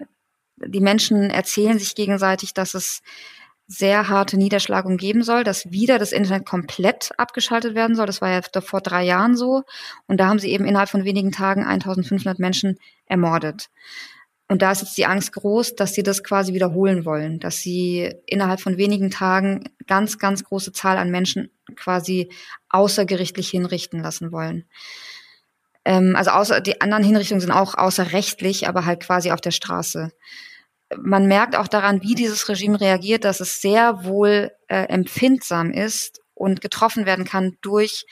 die 0.57 0.81
Menschen 0.81 1.29
erzählen 1.29 1.79
sich 1.79 1.95
gegenseitig, 1.95 2.53
dass 2.53 2.73
es 2.73 3.01
sehr 3.67 4.07
harte 4.07 4.37
Niederschlagung 4.37 4.95
geben 4.95 5.23
soll, 5.23 5.43
dass 5.43 5.71
wieder 5.71 5.99
das 5.99 6.13
Internet 6.13 6.45
komplett 6.45 7.11
abgeschaltet 7.17 7.75
werden 7.75 7.95
soll. 7.95 8.05
Das 8.05 8.21
war 8.21 8.29
ja 8.29 8.41
vor 8.61 8.79
drei 8.79 9.03
Jahren 9.03 9.35
so. 9.35 9.63
Und 10.07 10.19
da 10.19 10.27
haben 10.27 10.39
sie 10.39 10.51
eben 10.51 10.65
innerhalb 10.65 10.89
von 10.89 11.03
wenigen 11.03 11.33
Tagen 11.33 11.65
1500 11.65 12.39
Menschen 12.39 12.79
ermordet. 13.05 13.69
Und 14.47 14.61
da 14.61 14.71
ist 14.71 14.81
jetzt 14.81 14.97
die 14.97 15.05
Angst 15.05 15.33
groß, 15.33 15.75
dass 15.75 15.93
sie 15.93 16.03
das 16.03 16.23
quasi 16.23 16.53
wiederholen 16.53 17.03
wollen, 17.03 17.39
dass 17.39 17.57
sie 17.57 18.13
innerhalb 18.25 18.61
von 18.61 18.77
wenigen 18.77 19.11
Tagen 19.11 19.65
ganz, 19.85 20.17
ganz 20.17 20.45
große 20.45 20.71
Zahl 20.71 20.97
an 20.97 21.11
Menschen 21.11 21.51
quasi 21.75 22.29
außergerichtlich 22.69 23.49
hinrichten 23.49 24.01
lassen 24.01 24.31
wollen. 24.31 24.63
Ähm, 25.87 26.17
also 26.17 26.31
außer, 26.31 26.59
die 26.59 26.81
anderen 26.81 27.05
Hinrichtungen 27.05 27.39
sind 27.39 27.51
auch 27.51 27.73
außerrechtlich, 27.73 28.67
aber 28.67 28.85
halt 28.85 28.99
quasi 28.99 29.31
auf 29.31 29.39
der 29.39 29.51
Straße. 29.51 30.11
Man 30.97 31.27
merkt 31.27 31.55
auch 31.55 31.69
daran, 31.69 32.01
wie 32.01 32.13
dieses 32.13 32.49
Regime 32.49 32.79
reagiert, 32.79 33.23
dass 33.23 33.39
es 33.39 33.61
sehr 33.61 34.03
wohl 34.03 34.51
äh, 34.67 34.83
empfindsam 34.89 35.71
ist 35.71 36.19
und 36.33 36.59
getroffen 36.59 37.05
werden 37.05 37.23
kann 37.23 37.57
durch 37.61 38.05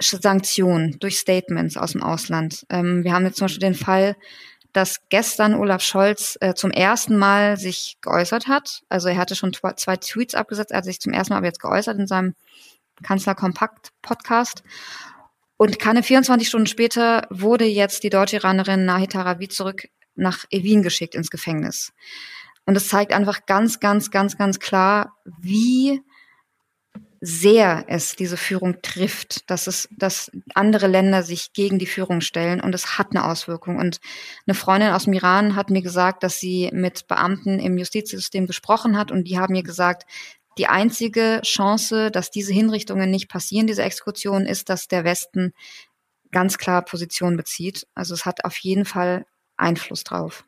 Sanktionen, 0.00 0.96
durch 1.00 1.18
Statements 1.18 1.76
aus 1.76 1.92
dem 1.92 2.04
Ausland. 2.04 2.64
Ähm, 2.70 3.02
wir 3.02 3.14
haben 3.14 3.24
jetzt 3.24 3.38
zum 3.38 3.46
Beispiel 3.46 3.60
den 3.60 3.74
Fall, 3.74 4.14
dass 4.72 5.00
gestern 5.08 5.54
Olaf 5.54 5.82
Scholz 5.82 6.38
äh, 6.40 6.54
zum 6.54 6.70
ersten 6.70 7.18
Mal 7.18 7.56
sich 7.56 7.98
geäußert 8.00 8.46
hat. 8.46 8.82
Also 8.88 9.08
er 9.08 9.16
hatte 9.16 9.34
schon 9.34 9.52
zwei 9.52 9.96
Tweets 9.96 10.36
abgesetzt, 10.36 10.70
er 10.70 10.78
hat 10.78 10.84
sich 10.84 11.00
zum 11.00 11.12
ersten 11.12 11.32
Mal 11.32 11.38
aber 11.38 11.46
jetzt 11.46 11.60
geäußert 11.60 11.98
in 11.98 12.06
seinem 12.06 12.36
Kanzler 13.02 13.34
Kompakt 13.34 13.90
Podcast 14.02 14.62
Und 15.60 15.78
keine 15.78 16.02
24 16.02 16.48
Stunden 16.48 16.66
später 16.66 17.26
wurde 17.28 17.66
jetzt 17.66 18.02
die 18.02 18.08
deutsche 18.08 18.36
Iranerin 18.36 18.86
Nahid 18.86 19.12
Tarawi 19.12 19.46
zurück 19.46 19.88
nach 20.14 20.46
Evin 20.48 20.82
geschickt 20.82 21.14
ins 21.14 21.28
Gefängnis. 21.28 21.92
Und 22.64 22.78
es 22.78 22.88
zeigt 22.88 23.12
einfach 23.12 23.44
ganz, 23.44 23.78
ganz, 23.78 24.10
ganz, 24.10 24.38
ganz 24.38 24.58
klar, 24.58 25.18
wie 25.38 26.00
sehr 27.20 27.84
es 27.88 28.16
diese 28.16 28.38
Führung 28.38 28.80
trifft, 28.80 29.50
dass 29.50 29.66
es, 29.66 29.86
dass 29.90 30.30
andere 30.54 30.86
Länder 30.86 31.22
sich 31.22 31.52
gegen 31.52 31.78
die 31.78 31.84
Führung 31.84 32.22
stellen 32.22 32.62
und 32.62 32.74
es 32.74 32.96
hat 32.96 33.08
eine 33.10 33.26
Auswirkung. 33.26 33.76
Und 33.76 34.00
eine 34.46 34.54
Freundin 34.54 34.92
aus 34.92 35.04
dem 35.04 35.12
Iran 35.12 35.56
hat 35.56 35.68
mir 35.68 35.82
gesagt, 35.82 36.22
dass 36.22 36.40
sie 36.40 36.70
mit 36.72 37.06
Beamten 37.06 37.58
im 37.58 37.76
Justizsystem 37.76 38.46
gesprochen 38.46 38.96
hat 38.96 39.12
und 39.12 39.24
die 39.24 39.38
haben 39.38 39.52
mir 39.52 39.62
gesagt, 39.62 40.04
die 40.60 40.66
einzige 40.66 41.40
Chance, 41.42 42.10
dass 42.10 42.30
diese 42.30 42.52
Hinrichtungen 42.52 43.10
nicht 43.10 43.30
passieren, 43.30 43.66
diese 43.66 43.82
Exekution, 43.82 44.44
ist, 44.44 44.68
dass 44.68 44.88
der 44.88 45.04
Westen 45.04 45.54
ganz 46.32 46.58
klar 46.58 46.84
Position 46.84 47.38
bezieht. 47.38 47.86
Also 47.94 48.12
es 48.12 48.26
hat 48.26 48.44
auf 48.44 48.58
jeden 48.58 48.84
Fall 48.84 49.24
Einfluss 49.56 50.04
drauf. 50.04 50.44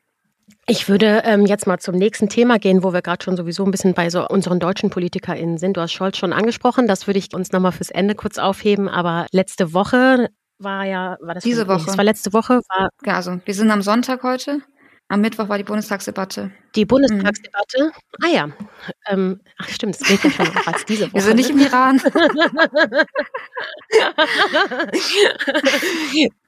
Ich 0.67 0.87
würde 0.87 1.23
ähm, 1.25 1.47
jetzt 1.47 1.65
mal 1.65 1.79
zum 1.79 1.95
nächsten 1.95 2.29
Thema 2.29 2.59
gehen, 2.59 2.83
wo 2.83 2.93
wir 2.93 3.01
gerade 3.01 3.23
schon 3.23 3.35
sowieso 3.35 3.65
ein 3.65 3.71
bisschen 3.71 3.95
bei 3.95 4.11
so 4.11 4.27
unseren 4.27 4.59
deutschen 4.59 4.91
PolitikerInnen 4.91 5.57
sind. 5.57 5.77
Du 5.77 5.81
hast 5.81 5.93
Scholz 5.93 6.17
schon 6.17 6.31
angesprochen, 6.31 6.85
das 6.87 7.07
würde 7.07 7.17
ich 7.17 7.33
uns 7.33 7.51
nochmal 7.51 7.71
fürs 7.71 7.89
Ende 7.89 8.13
kurz 8.13 8.37
aufheben. 8.37 8.87
Aber 8.87 9.25
letzte 9.31 9.73
Woche 9.73 10.29
war 10.59 10.85
ja, 10.85 11.17
war 11.21 11.33
das 11.33 11.43
diese 11.43 11.67
Woche? 11.67 11.87
Das 11.87 11.97
war 11.97 12.03
letzte 12.03 12.33
Woche. 12.33 12.61
War 12.69 12.89
ja, 13.03 13.15
also 13.15 13.39
wir 13.43 13.53
sind 13.55 13.71
am 13.71 13.81
Sonntag 13.81 14.21
heute. 14.21 14.61
Am 15.09 15.21
Mittwoch 15.21 15.49
war 15.49 15.57
die 15.57 15.63
Bundestagsdebatte. 15.63 16.51
Die 16.75 16.85
Bundestagsdebatte? 16.85 17.85
Mhm. 17.85 17.91
Ah 18.23 18.27
ja. 18.29 18.49
Ähm, 19.07 19.41
ach 19.57 19.69
stimmt, 19.69 19.95
es 19.95 20.07
geht 20.07 20.23
ja 20.23 20.31
schon 20.31 20.47
auch 20.47 20.67
als 20.67 20.85
diese 20.85 21.05
Woche. 21.05 21.13
Wir 21.15 21.21
sind 21.21 21.35
nicht 21.35 21.49
im 21.49 21.59
Iran. 21.59 22.01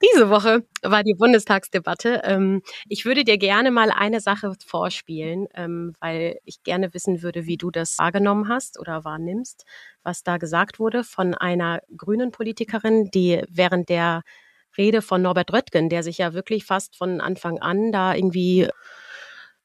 diese 0.01 0.29
Woche 0.29 0.63
war 0.81 1.03
die 1.03 1.13
Bundestagsdebatte. 1.13 2.21
Ähm, 2.23 2.61
ich 2.89 3.05
würde 3.05 3.23
dir 3.23 3.37
gerne 3.37 3.71
mal 3.71 3.91
eine 3.91 4.21
Sache 4.21 4.53
vorspielen, 4.65 5.47
ähm, 5.53 5.93
weil 5.99 6.39
ich 6.45 6.63
gerne 6.63 6.93
wissen 6.93 7.21
würde, 7.21 7.45
wie 7.45 7.57
du 7.57 7.71
das 7.71 7.97
wahrgenommen 7.99 8.47
hast 8.49 8.79
oder 8.79 9.03
wahrnimmst, 9.03 9.65
was 10.03 10.23
da 10.23 10.37
gesagt 10.37 10.79
wurde 10.79 11.03
von 11.03 11.35
einer 11.35 11.81
grünen 11.95 12.31
Politikerin, 12.31 13.09
die 13.13 13.43
während 13.49 13.89
der 13.89 14.23
Rede 14.77 15.01
von 15.01 15.21
Norbert 15.21 15.53
Röttgen, 15.53 15.89
der 15.89 16.03
sich 16.03 16.17
ja 16.17 16.33
wirklich 16.33 16.65
fast 16.65 16.95
von 16.95 17.21
Anfang 17.21 17.59
an 17.59 17.91
da 17.91 18.13
irgendwie 18.13 18.67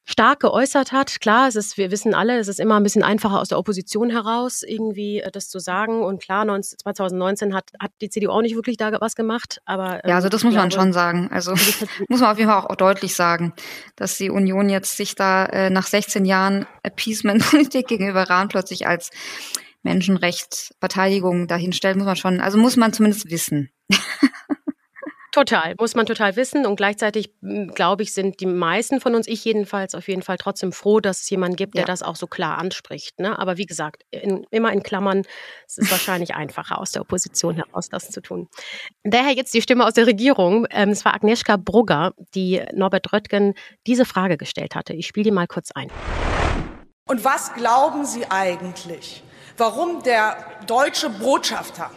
stark 0.05 0.41
geäußert 0.41 0.91
hat. 0.91 1.21
Klar, 1.21 1.47
es 1.47 1.55
ist, 1.55 1.77
wir 1.77 1.91
wissen 1.91 2.13
alle, 2.13 2.37
es 2.39 2.47
ist 2.47 2.59
immer 2.59 2.75
ein 2.75 2.83
bisschen 2.83 3.03
einfacher 3.03 3.39
aus 3.39 3.49
der 3.49 3.59
Opposition 3.59 4.09
heraus, 4.09 4.63
irgendwie 4.63 5.19
äh, 5.19 5.31
das 5.31 5.49
zu 5.49 5.59
sagen. 5.59 6.03
Und 6.03 6.21
klar, 6.21 6.45
19, 6.45 6.79
2019 6.79 7.53
hat, 7.53 7.71
hat 7.79 7.91
die 8.01 8.09
CDU 8.09 8.31
auch 8.31 8.41
nicht 8.41 8.55
wirklich 8.55 8.77
da 8.77 8.91
was 8.99 9.15
gemacht. 9.15 9.61
Aber 9.65 10.03
ähm, 10.03 10.09
ja, 10.09 10.15
also 10.15 10.29
das 10.29 10.43
muss 10.43 10.53
glaube, 10.53 10.67
man 10.67 10.71
schon 10.71 10.93
sagen. 10.93 11.29
Also 11.31 11.51
muss 12.09 12.19
man 12.19 12.31
auf 12.31 12.37
jeden 12.37 12.49
Fall 12.49 12.59
auch, 12.59 12.69
auch, 12.69 12.75
deutlich 12.75 13.15
sagen, 13.15 13.53
dass 13.95 14.17
die 14.17 14.29
Union 14.29 14.69
jetzt 14.69 14.97
sich 14.97 15.15
da 15.15 15.45
äh, 15.45 15.69
nach 15.69 15.87
16 15.87 16.25
Jahren 16.25 16.65
Appeasement-Politik 16.83 17.87
gegenüber 17.87 18.21
Iran 18.21 18.49
plötzlich 18.49 18.87
als 18.87 19.11
Menschenrechtsverteidigung 19.83 21.47
dahinstellt, 21.47 21.97
muss 21.97 22.05
man 22.05 22.15
schon, 22.15 22.41
also 22.41 22.57
muss 22.57 22.75
man 22.75 22.93
zumindest 22.93 23.31
wissen. 23.31 23.69
Total, 25.31 25.75
muss 25.79 25.95
man 25.95 26.05
total 26.05 26.35
wissen. 26.35 26.65
Und 26.65 26.75
gleichzeitig, 26.75 27.33
hm, 27.41 27.73
glaube 27.73 28.03
ich, 28.03 28.13
sind 28.13 28.41
die 28.41 28.45
meisten 28.45 28.99
von 28.99 29.15
uns, 29.15 29.27
ich 29.27 29.45
jedenfalls, 29.45 29.95
auf 29.95 30.09
jeden 30.09 30.23
Fall 30.23 30.37
trotzdem 30.37 30.73
froh, 30.73 30.99
dass 30.99 31.21
es 31.21 31.29
jemanden 31.29 31.55
gibt, 31.55 31.75
der 31.75 31.83
ja. 31.83 31.87
das 31.87 32.03
auch 32.03 32.17
so 32.17 32.27
klar 32.27 32.57
anspricht. 32.57 33.17
Ne? 33.19 33.39
Aber 33.39 33.57
wie 33.57 33.65
gesagt, 33.65 34.03
in, 34.11 34.45
immer 34.51 34.73
in 34.73 34.83
Klammern, 34.83 35.23
es 35.65 35.77
ist 35.77 35.89
wahrscheinlich 35.89 36.35
einfacher, 36.35 36.79
aus 36.79 36.91
der 36.91 37.01
Opposition 37.01 37.55
heraus 37.55 37.87
das 37.87 38.09
zu 38.09 38.21
tun. 38.21 38.49
Daher 39.03 39.33
jetzt 39.33 39.53
die 39.53 39.61
Stimme 39.61 39.85
aus 39.85 39.93
der 39.93 40.05
Regierung. 40.05 40.67
Ähm, 40.69 40.89
es 40.89 41.05
war 41.05 41.13
Agnieszka 41.13 41.55
Brugger, 41.55 42.13
die 42.35 42.61
Norbert 42.73 43.13
Röttgen 43.13 43.53
diese 43.87 44.03
Frage 44.03 44.35
gestellt 44.35 44.75
hatte. 44.75 44.93
Ich 44.93 45.07
spiele 45.07 45.25
die 45.25 45.31
mal 45.31 45.47
kurz 45.47 45.71
ein. 45.71 45.89
Und 47.07 47.23
was 47.23 47.53
glauben 47.53 48.05
Sie 48.05 48.25
eigentlich, 48.29 49.23
warum 49.57 50.03
der 50.03 50.35
deutsche 50.67 51.09
Botschafter 51.09 51.89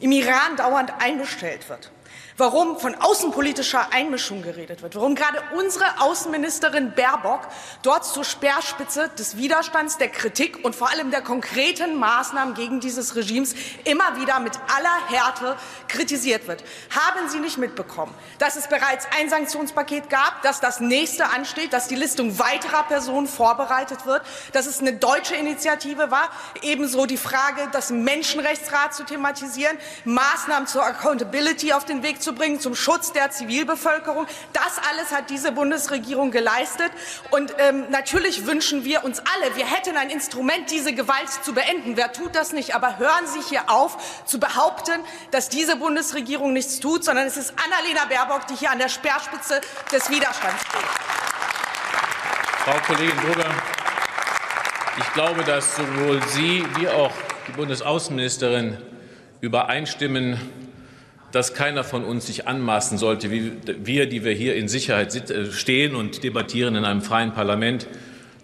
im 0.00 0.10
Iran 0.10 0.56
dauernd 0.56 0.92
eingestellt 0.98 1.68
wird? 1.68 1.92
Warum 2.40 2.80
von 2.80 2.94
außenpolitischer 2.94 3.92
Einmischung 3.92 4.42
geredet 4.42 4.80
wird, 4.80 4.96
warum 4.96 5.14
gerade 5.14 5.42
unsere 5.54 5.84
Außenministerin 6.00 6.94
Baerbock 6.94 7.46
dort 7.82 8.06
zur 8.06 8.24
Speerspitze 8.24 9.10
des 9.10 9.36
Widerstands, 9.36 9.98
der 9.98 10.08
Kritik 10.08 10.64
und 10.64 10.74
vor 10.74 10.90
allem 10.90 11.10
der 11.10 11.20
konkreten 11.20 11.96
Maßnahmen 11.96 12.54
gegen 12.54 12.80
dieses 12.80 13.14
Regimes 13.14 13.54
immer 13.84 14.18
wieder 14.18 14.40
mit 14.40 14.58
aller 14.74 15.08
Härte 15.10 15.56
kritisiert 15.86 16.48
wird. 16.48 16.64
Haben 16.90 17.28
Sie 17.28 17.40
nicht 17.40 17.58
mitbekommen, 17.58 18.14
dass 18.38 18.56
es 18.56 18.68
bereits 18.68 19.06
ein 19.18 19.28
Sanktionspaket 19.28 20.08
gab, 20.08 20.40
dass 20.40 20.60
das 20.60 20.80
nächste 20.80 21.26
ansteht, 21.28 21.74
dass 21.74 21.88
die 21.88 21.94
Listung 21.94 22.38
weiterer 22.38 22.84
Personen 22.84 23.26
vorbereitet 23.26 24.06
wird, 24.06 24.22
dass 24.52 24.64
es 24.64 24.80
eine 24.80 24.94
deutsche 24.94 25.34
Initiative 25.34 26.10
war, 26.10 26.30
ebenso 26.62 27.04
die 27.04 27.18
Frage, 27.18 27.68
das 27.72 27.90
Menschenrechtsrat 27.90 28.94
zu 28.94 29.04
thematisieren, 29.04 29.76
Maßnahmen 30.06 30.66
zur 30.66 30.86
Accountability 30.86 31.74
auf 31.74 31.84
den 31.84 32.02
Weg 32.02 32.22
zu 32.22 32.29
bringen 32.32 32.60
zum 32.60 32.74
Schutz 32.74 33.12
der 33.12 33.30
Zivilbevölkerung. 33.30 34.26
Das 34.52 34.78
alles 34.90 35.12
hat 35.12 35.30
diese 35.30 35.52
Bundesregierung 35.52 36.30
geleistet. 36.30 36.90
Und 37.30 37.54
ähm, 37.58 37.86
natürlich 37.90 38.46
wünschen 38.46 38.84
wir 38.84 39.04
uns 39.04 39.20
alle, 39.20 39.56
wir 39.56 39.66
hätten 39.66 39.96
ein 39.96 40.10
Instrument, 40.10 40.70
diese 40.70 40.92
Gewalt 40.92 41.30
zu 41.42 41.54
beenden. 41.54 41.96
Wer 41.96 42.12
tut 42.12 42.34
das 42.34 42.52
nicht? 42.52 42.74
Aber 42.74 42.98
hören 42.98 43.26
Sie 43.26 43.40
hier 43.40 43.70
auf 43.70 44.24
zu 44.26 44.40
behaupten, 44.40 45.00
dass 45.30 45.48
diese 45.48 45.76
Bundesregierung 45.76 46.52
nichts 46.52 46.80
tut, 46.80 47.04
sondern 47.04 47.26
es 47.26 47.36
ist 47.36 47.54
Annalena 47.64 48.04
Baerbock, 48.06 48.46
die 48.46 48.54
hier 48.54 48.70
an 48.70 48.78
der 48.78 48.88
Speerspitze 48.88 49.60
des 49.92 50.10
Widerstands 50.10 50.62
steht. 50.62 51.10
Frau 52.64 52.78
Kollegin 52.86 53.16
Brugger, 53.16 53.50
ich 54.98 55.12
glaube, 55.14 55.44
dass 55.44 55.76
sowohl 55.76 56.20
Sie 56.28 56.64
wie 56.76 56.88
auch 56.88 57.12
die 57.46 57.52
Bundesaußenministerin 57.52 58.76
übereinstimmen, 59.40 60.69
dass 61.32 61.54
keiner 61.54 61.84
von 61.84 62.04
uns 62.04 62.26
sich 62.26 62.48
anmaßen 62.48 62.98
sollte, 62.98 63.30
wie 63.30 63.52
wir, 63.82 64.06
die 64.06 64.24
wir 64.24 64.32
hier 64.32 64.56
in 64.56 64.68
Sicherheit 64.68 65.30
äh, 65.30 65.52
stehen 65.52 65.94
und 65.94 66.24
debattieren 66.24 66.74
in 66.74 66.84
einem 66.84 67.02
freien 67.02 67.32
Parlament, 67.32 67.86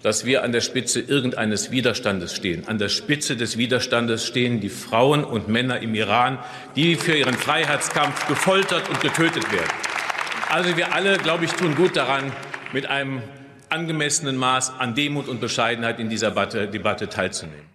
dass 0.02 0.24
wir 0.24 0.44
an 0.44 0.52
der 0.52 0.60
Spitze 0.60 1.00
irgendeines 1.00 1.70
Widerstandes 1.70 2.34
stehen. 2.34 2.68
An 2.68 2.78
der 2.78 2.88
Spitze 2.88 3.36
des 3.36 3.58
Widerstandes 3.58 4.24
stehen 4.24 4.60
die 4.60 4.68
Frauen 4.68 5.24
und 5.24 5.48
Männer 5.48 5.80
im 5.80 5.94
Iran, 5.94 6.38
die 6.76 6.94
für 6.94 7.16
ihren 7.16 7.34
Freiheitskampf 7.34 8.28
gefoltert 8.28 8.88
und 8.88 9.00
getötet 9.00 9.50
werden. 9.50 9.72
Also 10.48 10.76
wir 10.76 10.94
alle, 10.94 11.18
glaube 11.18 11.44
ich, 11.44 11.52
tun 11.52 11.74
gut 11.74 11.96
daran, 11.96 12.32
mit 12.72 12.86
einem 12.86 13.20
angemessenen 13.68 14.36
Maß 14.36 14.74
an 14.78 14.94
Demut 14.94 15.28
und 15.28 15.40
Bescheidenheit 15.40 15.98
in 15.98 16.08
dieser 16.08 16.30
Debatte 16.30 17.08
teilzunehmen. 17.08 17.66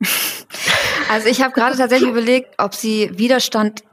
Also 1.08 1.28
ich 1.28 1.40
habe 1.40 1.52
gerade 1.52 1.76
tatsächlich 1.76 2.10
überlegt, 2.10 2.54
ob 2.58 2.74
Sie 2.74 3.12
Widerstand 3.16 3.84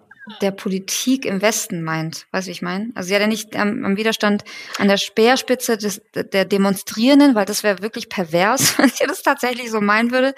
der 0.42 0.52
Politik 0.52 1.26
im 1.26 1.42
Westen 1.42 1.84
meint. 1.84 2.28
Weißt 2.32 2.48
du, 2.48 2.50
wie 2.50 2.54
ich 2.54 2.62
meine? 2.62 2.92
Also 2.96 3.08
sie 3.08 3.16
hat 3.16 3.22
ja 3.22 3.28
nicht 3.28 3.56
am, 3.56 3.84
am 3.84 3.98
Widerstand 3.98 4.44
an 4.78 4.88
der 4.88 4.98
Speerspitze 4.98 5.78
des, 5.78 6.02
der 6.14 6.46
Demonstrierenden, 6.46 7.36
weil 7.36 7.46
das 7.46 7.64
wäre 7.64 7.82
wirklich 7.82 8.10
pervers, 8.10 8.78
wenn 8.78 8.90
sie 8.90 9.06
das 9.06 9.22
tatsächlich 9.22 9.70
so 9.70 9.82
meinen 9.82 10.12
würde. 10.12 10.34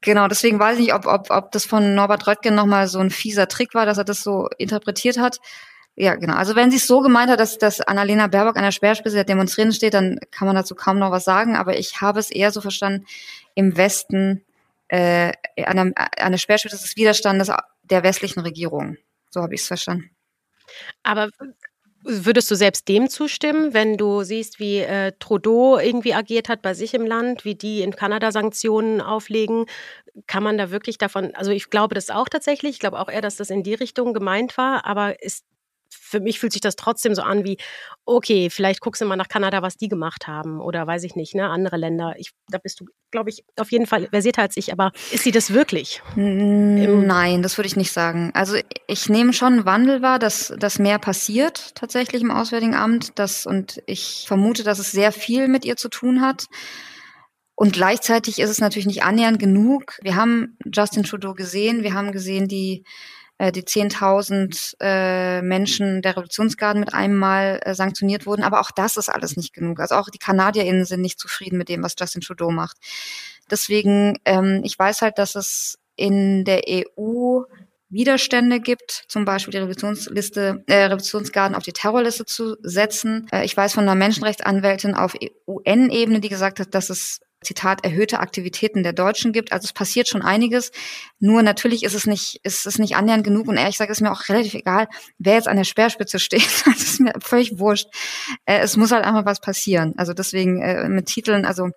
Genau, 0.00 0.28
deswegen 0.28 0.58
weiß 0.58 0.78
ich 0.78 0.86
nicht, 0.86 0.94
ob, 0.94 1.06
ob, 1.06 1.30
ob 1.30 1.52
das 1.52 1.64
von 1.64 1.94
Norbert 1.94 2.26
Röttgen 2.26 2.54
nochmal 2.54 2.88
so 2.88 2.98
ein 2.98 3.10
fieser 3.10 3.48
Trick 3.48 3.74
war, 3.74 3.86
dass 3.86 3.98
er 3.98 4.04
das 4.04 4.22
so 4.22 4.48
interpretiert 4.58 5.18
hat. 5.18 5.38
Ja, 5.96 6.16
genau. 6.16 6.34
Also 6.34 6.56
wenn 6.56 6.70
sie 6.70 6.78
es 6.78 6.86
so 6.86 7.00
gemeint 7.00 7.30
hat, 7.30 7.40
dass, 7.40 7.56
dass 7.56 7.80
Annalena 7.80 8.26
Baerbock 8.26 8.56
an 8.56 8.64
der 8.64 8.72
Speerspitze 8.72 9.14
der 9.14 9.24
Demonstrierenden 9.24 9.76
steht, 9.76 9.94
dann 9.94 10.18
kann 10.30 10.46
man 10.46 10.56
dazu 10.56 10.74
kaum 10.74 10.98
noch 10.98 11.10
was 11.10 11.24
sagen. 11.24 11.56
Aber 11.56 11.78
ich 11.78 12.00
habe 12.00 12.18
es 12.18 12.30
eher 12.30 12.50
so 12.50 12.60
verstanden, 12.60 13.06
im 13.54 13.76
Westen 13.76 14.42
äh, 14.88 15.32
an, 15.64 15.76
der, 15.76 15.92
an 16.18 16.32
der 16.32 16.38
Speerspitze 16.38 16.76
des 16.76 16.96
Widerstandes 16.96 17.50
der 17.84 18.02
westlichen 18.02 18.40
Regierung. 18.40 18.96
So 19.30 19.42
habe 19.42 19.54
ich 19.54 19.62
es 19.62 19.66
verstanden. 19.66 20.10
Aber 21.02 21.30
Würdest 22.06 22.50
du 22.50 22.54
selbst 22.54 22.86
dem 22.88 23.08
zustimmen, 23.08 23.72
wenn 23.72 23.96
du 23.96 24.24
siehst, 24.24 24.60
wie 24.60 24.80
äh, 24.80 25.12
Trudeau 25.18 25.78
irgendwie 25.78 26.12
agiert 26.12 26.50
hat 26.50 26.60
bei 26.60 26.74
sich 26.74 26.92
im 26.92 27.06
Land, 27.06 27.46
wie 27.46 27.54
die 27.54 27.80
in 27.80 27.96
Kanada 27.96 28.30
Sanktionen 28.30 29.00
auflegen? 29.00 29.64
Kann 30.26 30.42
man 30.42 30.58
da 30.58 30.70
wirklich 30.70 30.98
davon, 30.98 31.34
also 31.34 31.50
ich 31.50 31.70
glaube 31.70 31.94
das 31.94 32.10
auch 32.10 32.28
tatsächlich, 32.28 32.72
ich 32.72 32.78
glaube 32.78 33.00
auch 33.00 33.08
eher, 33.08 33.22
dass 33.22 33.36
das 33.36 33.48
in 33.48 33.62
die 33.62 33.72
Richtung 33.72 34.12
gemeint 34.12 34.58
war, 34.58 34.84
aber 34.84 35.22
ist 35.22 35.46
für 35.98 36.20
mich 36.20 36.38
fühlt 36.38 36.52
sich 36.52 36.60
das 36.60 36.76
trotzdem 36.76 37.14
so 37.14 37.22
an 37.22 37.44
wie, 37.44 37.56
okay, 38.04 38.50
vielleicht 38.50 38.80
guckst 38.80 39.00
du 39.00 39.06
mal 39.06 39.16
nach 39.16 39.28
Kanada, 39.28 39.62
was 39.62 39.76
die 39.76 39.88
gemacht 39.88 40.26
haben 40.26 40.60
oder 40.60 40.86
weiß 40.86 41.04
ich 41.04 41.16
nicht, 41.16 41.34
ne, 41.34 41.48
andere 41.48 41.76
Länder. 41.76 42.14
Ich, 42.18 42.30
da 42.48 42.58
bist 42.58 42.80
du, 42.80 42.86
glaube 43.10 43.30
ich, 43.30 43.44
auf 43.56 43.72
jeden 43.72 43.86
Fall 43.86 44.08
versierter 44.08 44.42
als 44.42 44.56
ich, 44.56 44.72
aber 44.72 44.92
ist 45.12 45.24
sie 45.24 45.32
das 45.32 45.52
wirklich? 45.52 46.02
Nein, 46.16 47.42
das 47.42 47.56
würde 47.56 47.66
ich 47.66 47.76
nicht 47.76 47.92
sagen. 47.92 48.30
Also 48.34 48.56
ich 48.86 49.08
nehme 49.08 49.32
schon 49.32 49.64
Wandel 49.64 50.02
wahr, 50.02 50.18
dass, 50.18 50.54
dass 50.58 50.78
mehr 50.78 50.98
passiert 50.98 51.74
tatsächlich 51.74 52.22
im 52.22 52.30
Auswärtigen 52.30 52.74
Amt, 52.74 53.18
das, 53.18 53.46
und 53.46 53.82
ich 53.86 54.24
vermute, 54.26 54.64
dass 54.64 54.78
es 54.78 54.92
sehr 54.92 55.12
viel 55.12 55.48
mit 55.48 55.64
ihr 55.64 55.76
zu 55.76 55.88
tun 55.88 56.20
hat. 56.20 56.46
Und 57.56 57.72
gleichzeitig 57.72 58.40
ist 58.40 58.50
es 58.50 58.60
natürlich 58.60 58.86
nicht 58.86 59.04
annähernd 59.04 59.38
genug. 59.38 59.98
Wir 60.02 60.16
haben 60.16 60.58
Justin 60.64 61.04
Trudeau 61.04 61.34
gesehen, 61.34 61.84
wir 61.84 61.94
haben 61.94 62.10
gesehen 62.10 62.48
die 62.48 62.84
äh, 63.38 63.52
die 63.52 63.62
10.000 63.62 64.74
äh, 64.80 65.42
Menschen 65.42 66.02
der 66.02 66.12
Revolutionsgarden 66.12 66.80
mit 66.80 66.94
einem 66.94 67.16
Mal 67.16 67.60
äh, 67.64 67.74
sanktioniert 67.74 68.26
wurden. 68.26 68.42
Aber 68.42 68.60
auch 68.60 68.70
das 68.70 68.96
ist 68.96 69.08
alles 69.08 69.36
nicht 69.36 69.52
genug. 69.52 69.80
Also 69.80 69.96
auch 69.96 70.08
die 70.08 70.18
KanadierInnen 70.18 70.84
sind 70.84 71.00
nicht 71.00 71.18
zufrieden 71.18 71.58
mit 71.58 71.68
dem, 71.68 71.82
was 71.82 71.94
Justin 71.98 72.20
Trudeau 72.20 72.50
macht. 72.50 72.76
Deswegen, 73.50 74.18
ähm, 74.24 74.60
ich 74.64 74.78
weiß 74.78 75.02
halt, 75.02 75.18
dass 75.18 75.34
es 75.34 75.78
in 75.96 76.44
der 76.44 76.62
EU 76.68 77.42
Widerstände 77.90 78.58
gibt, 78.60 79.04
zum 79.08 79.24
Beispiel 79.24 79.52
die 79.52 79.58
Revisionsliste, 79.58 80.64
äh, 80.66 80.86
Revisionsgarden 80.86 81.56
auf 81.56 81.62
die 81.62 81.72
Terrorliste 81.72 82.24
zu 82.24 82.56
setzen. 82.62 83.28
Äh, 83.30 83.44
ich 83.44 83.56
weiß 83.56 83.74
von 83.74 83.84
einer 83.84 83.94
Menschenrechtsanwältin 83.94 84.94
auf 84.94 85.14
UN-Ebene, 85.46 86.20
die 86.20 86.28
gesagt 86.28 86.58
hat, 86.58 86.74
dass 86.74 86.90
es 86.90 87.20
Zitat, 87.44 87.84
erhöhte 87.84 88.20
Aktivitäten 88.20 88.82
der 88.82 88.92
Deutschen 88.92 89.32
gibt. 89.32 89.52
Also 89.52 89.66
es 89.66 89.72
passiert 89.72 90.08
schon 90.08 90.22
einiges. 90.22 90.72
Nur 91.20 91.42
natürlich 91.42 91.84
ist 91.84 91.94
es 91.94 92.06
nicht, 92.06 92.40
ist 92.42 92.66
es 92.66 92.78
nicht 92.78 92.96
annähernd 92.96 93.24
genug 93.24 93.48
und 93.48 93.56
ehrlich 93.56 93.76
gesagt 93.76 93.90
ist 93.90 94.00
mir 94.00 94.12
auch 94.12 94.28
relativ 94.28 94.54
egal, 94.54 94.88
wer 95.18 95.34
jetzt 95.34 95.48
an 95.48 95.56
der 95.56 95.64
Speerspitze 95.64 96.18
steht. 96.18 96.48
Das 96.66 96.82
ist 96.82 97.00
mir 97.00 97.12
völlig 97.20 97.58
wurscht. 97.58 97.88
Äh, 98.46 98.58
es 98.58 98.76
muss 98.76 98.92
halt 98.92 99.04
einfach 99.04 99.24
was 99.24 99.40
passieren. 99.40 99.94
Also 99.96 100.12
deswegen 100.12 100.60
äh, 100.62 100.88
mit 100.88 101.06
Titeln, 101.06 101.44
also 101.44 101.68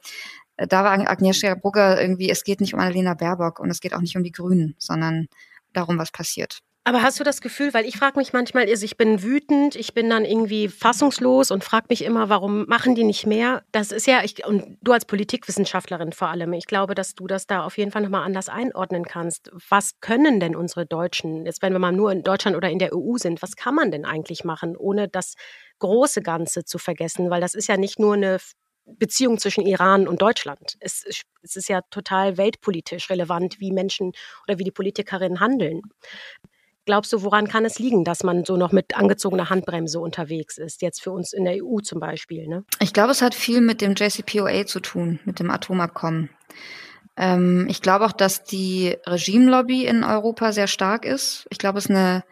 äh, 0.58 0.68
da 0.68 0.84
war 0.84 0.92
Agnieszka 0.92 1.56
Brugger 1.56 2.02
irgendwie, 2.02 2.30
es 2.30 2.44
geht 2.44 2.62
nicht 2.62 2.74
um 2.74 2.80
Annalena 2.80 3.14
Baerbock 3.14 3.60
und 3.60 3.70
es 3.70 3.80
geht 3.80 3.94
auch 3.94 4.02
nicht 4.02 4.18
um 4.18 4.24
die 4.24 4.32
Grünen, 4.32 4.76
sondern 4.80 5.28
darum, 5.74 5.98
was 5.98 6.12
passiert. 6.12 6.60
Aber 6.88 7.02
hast 7.02 7.20
du 7.20 7.26
das 7.26 7.42
Gefühl, 7.42 7.74
weil 7.74 7.84
ich 7.86 7.98
frage 7.98 8.18
mich 8.18 8.32
manchmal, 8.32 8.66
also 8.70 8.86
ich 8.86 8.96
bin 8.96 9.22
wütend, 9.22 9.76
ich 9.76 9.94
bin 9.94 10.10
dann 10.10 10.24
irgendwie 10.24 10.70
fassungslos 10.70 11.52
und 11.52 11.66
frage 11.66 11.88
mich 11.90 12.02
immer, 12.02 12.30
warum 12.30 12.66
machen 12.66 12.96
die 12.96 13.04
nicht 13.04 13.26
mehr? 13.26 13.62
Das 13.74 13.92
ist 13.92 14.08
ja, 14.08 14.24
ich, 14.24 14.46
und 14.46 14.78
du 14.82 14.94
als 14.94 15.04
Politikwissenschaftlerin 15.04 16.14
vor 16.14 16.30
allem, 16.30 16.54
ich 16.54 16.66
glaube, 16.66 16.96
dass 16.96 17.14
du 17.14 17.28
das 17.28 17.46
da 17.46 17.66
auf 17.66 17.78
jeden 17.78 17.92
Fall 17.92 18.04
nochmal 18.04 18.24
anders 18.24 18.48
einordnen 18.48 19.04
kannst. 19.04 19.52
Was 19.68 20.00
können 20.00 20.40
denn 20.40 20.56
unsere 20.56 20.86
Deutschen, 20.86 21.46
jetzt 21.46 21.62
wenn 21.62 21.74
wir 21.74 21.80
mal 21.80 21.92
nur 21.92 22.10
in 22.14 22.24
Deutschland 22.24 22.56
oder 22.56 22.70
in 22.70 22.80
der 22.80 22.96
EU 22.96 23.18
sind, 23.18 23.42
was 23.42 23.58
kann 23.58 23.76
man 23.76 23.92
denn 23.92 24.06
eigentlich 24.06 24.46
machen, 24.46 24.78
ohne 24.78 25.10
das 25.10 25.34
große 25.80 26.22
Ganze 26.22 26.64
zu 26.64 26.78
vergessen? 26.78 27.30
Weil 27.30 27.42
das 27.42 27.54
ist 27.54 27.68
ja 27.68 27.76
nicht 27.76 28.00
nur 28.00 28.14
eine 28.14 28.38
Beziehung 28.86 29.40
zwischen 29.40 29.66
Iran 29.66 30.08
und 30.08 30.22
Deutschland. 30.22 30.78
Es, 30.80 31.04
es 31.42 31.58
ist 31.58 31.68
ja 31.68 31.82
total 31.92 32.38
weltpolitisch 32.38 33.10
relevant, 33.10 33.60
wie 33.60 33.74
Menschen 33.74 34.14
oder 34.48 34.58
wie 34.58 34.64
die 34.64 34.72
Politikerinnen 34.72 35.42
handeln. 35.42 35.82
Glaubst 36.88 37.12
du, 37.12 37.22
woran 37.22 37.50
kann 37.50 37.66
es 37.66 37.80
liegen, 37.80 38.06
dass 38.06 38.24
man 38.24 38.46
so 38.46 38.56
noch 38.56 38.72
mit 38.72 38.96
angezogener 38.96 39.50
Handbremse 39.50 40.00
unterwegs 40.00 40.58
ist, 40.58 40.82
jetzt 40.82 41.02
für 41.02 41.12
uns 41.12 41.34
in 41.34 41.44
der 41.44 41.62
EU 41.62 41.80
zum 41.82 42.00
Beispiel? 42.00 42.48
Ne? 42.48 42.64
Ich 42.80 42.94
glaube, 42.94 43.12
es 43.12 43.22
hat 43.22 43.36
viel 43.36 43.60
mit 43.60 43.82
dem 43.82 43.94
JCPOA 43.94 44.66
zu 44.66 44.80
tun, 44.80 45.20
mit 45.26 45.42
dem 45.42 45.52
Atomabkommen. 45.52 46.30
Ähm, 47.18 47.68
ich 47.70 47.82
glaube 47.82 48.06
auch, 48.06 48.14
dass 48.14 48.46
die 48.46 48.96
Regimelobby 49.06 49.86
in 49.86 50.06
Europa 50.06 50.54
sehr 50.54 50.68
stark 50.68 51.04
ist. 51.04 51.46
Ich 51.50 51.58
glaube, 51.58 51.78
es 51.78 51.88
ist 51.88 51.92
eine, 51.92 52.24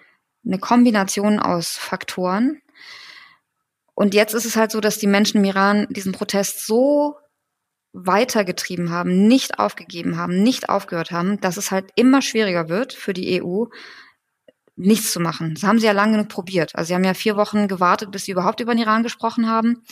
eine 0.46 0.58
Kombination 0.58 1.38
aus 1.40 1.72
Faktoren. 1.72 2.62
Und 3.94 4.14
jetzt 4.14 4.34
ist 4.34 4.46
es 4.46 4.56
halt 4.56 4.72
so, 4.72 4.80
dass 4.80 5.00
die 5.00 5.08
Menschen 5.08 5.40
im 5.40 5.44
Iran 5.44 5.86
diesen 5.90 6.14
Protest 6.14 6.66
so 6.66 7.16
weitergetrieben 7.92 8.90
haben, 8.90 9.28
nicht 9.28 9.60
aufgegeben 9.60 10.16
haben, 10.16 10.42
nicht 10.44 10.70
aufgehört 10.70 11.12
haben, 11.12 11.42
dass 11.42 11.58
es 11.58 11.72
halt 11.72 11.88
immer 11.96 12.22
schwieriger 12.22 12.70
wird 12.70 12.94
für 12.94 13.12
die 13.12 13.44
EU, 13.44 13.66
nichts 14.76 15.12
zu 15.12 15.20
machen. 15.20 15.54
Das 15.56 15.64
haben 15.64 15.80
sie 15.80 15.86
ja 15.86 15.94
lange 15.94 16.14
genug 16.14 16.30
probiert. 16.30 16.76
Also 16.76 16.90
sie 16.90 16.96
haben 16.96 17.04
ja 17.04 17.14
vier 17.14 17.38
Wochen 17.38 17.68
gewartet, 17.68 18.12
bis 18.12 18.26
sie 18.26 18.32
überhaupt 18.32 18.60
über 18.60 18.74
den 18.74 18.82
Iran 18.82 19.04
gesprochen 19.04 19.50
haben, 19.50 19.84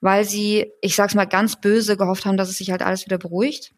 weil 0.00 0.24
sie, 0.24 0.72
ich 0.80 0.96
sag's 0.96 1.14
mal 1.14 1.26
ganz 1.26 1.60
böse, 1.60 1.96
gehofft 1.96 2.24
haben, 2.26 2.36
dass 2.36 2.48
es 2.48 2.58
sich 2.58 2.70
halt 2.70 2.82
alles 2.82 3.04
wieder 3.04 3.18
beruhigt. 3.18 3.72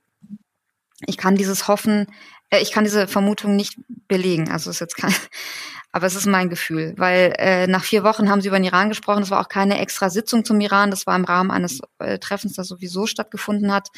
Ich 1.06 1.16
kann 1.16 1.36
dieses 1.36 1.68
Hoffen, 1.68 2.06
äh, 2.50 2.60
ich 2.60 2.72
kann 2.72 2.84
diese 2.84 3.06
Vermutung 3.06 3.56
nicht 3.56 3.78
belegen. 4.08 4.50
Also 4.50 4.70
ist 4.70 4.80
jetzt 4.80 4.96
kein, 4.96 5.14
aber 5.92 6.06
es 6.06 6.14
ist 6.14 6.26
mein 6.26 6.48
Gefühl, 6.48 6.94
weil 6.96 7.34
äh, 7.38 7.66
nach 7.66 7.84
vier 7.84 8.02
Wochen 8.04 8.30
haben 8.30 8.40
sie 8.40 8.48
über 8.48 8.58
den 8.58 8.64
Iran 8.64 8.88
gesprochen. 8.88 9.22
Es 9.22 9.30
war 9.30 9.40
auch 9.40 9.48
keine 9.48 9.78
extra 9.78 10.10
Sitzung 10.10 10.44
zum 10.44 10.60
Iran. 10.60 10.90
Das 10.90 11.06
war 11.06 11.16
im 11.16 11.24
Rahmen 11.24 11.50
eines 11.50 11.80
äh, 11.98 12.18
Treffens, 12.18 12.54
das 12.54 12.68
sowieso 12.68 13.06
stattgefunden 13.06 13.72
hat. 13.72 13.88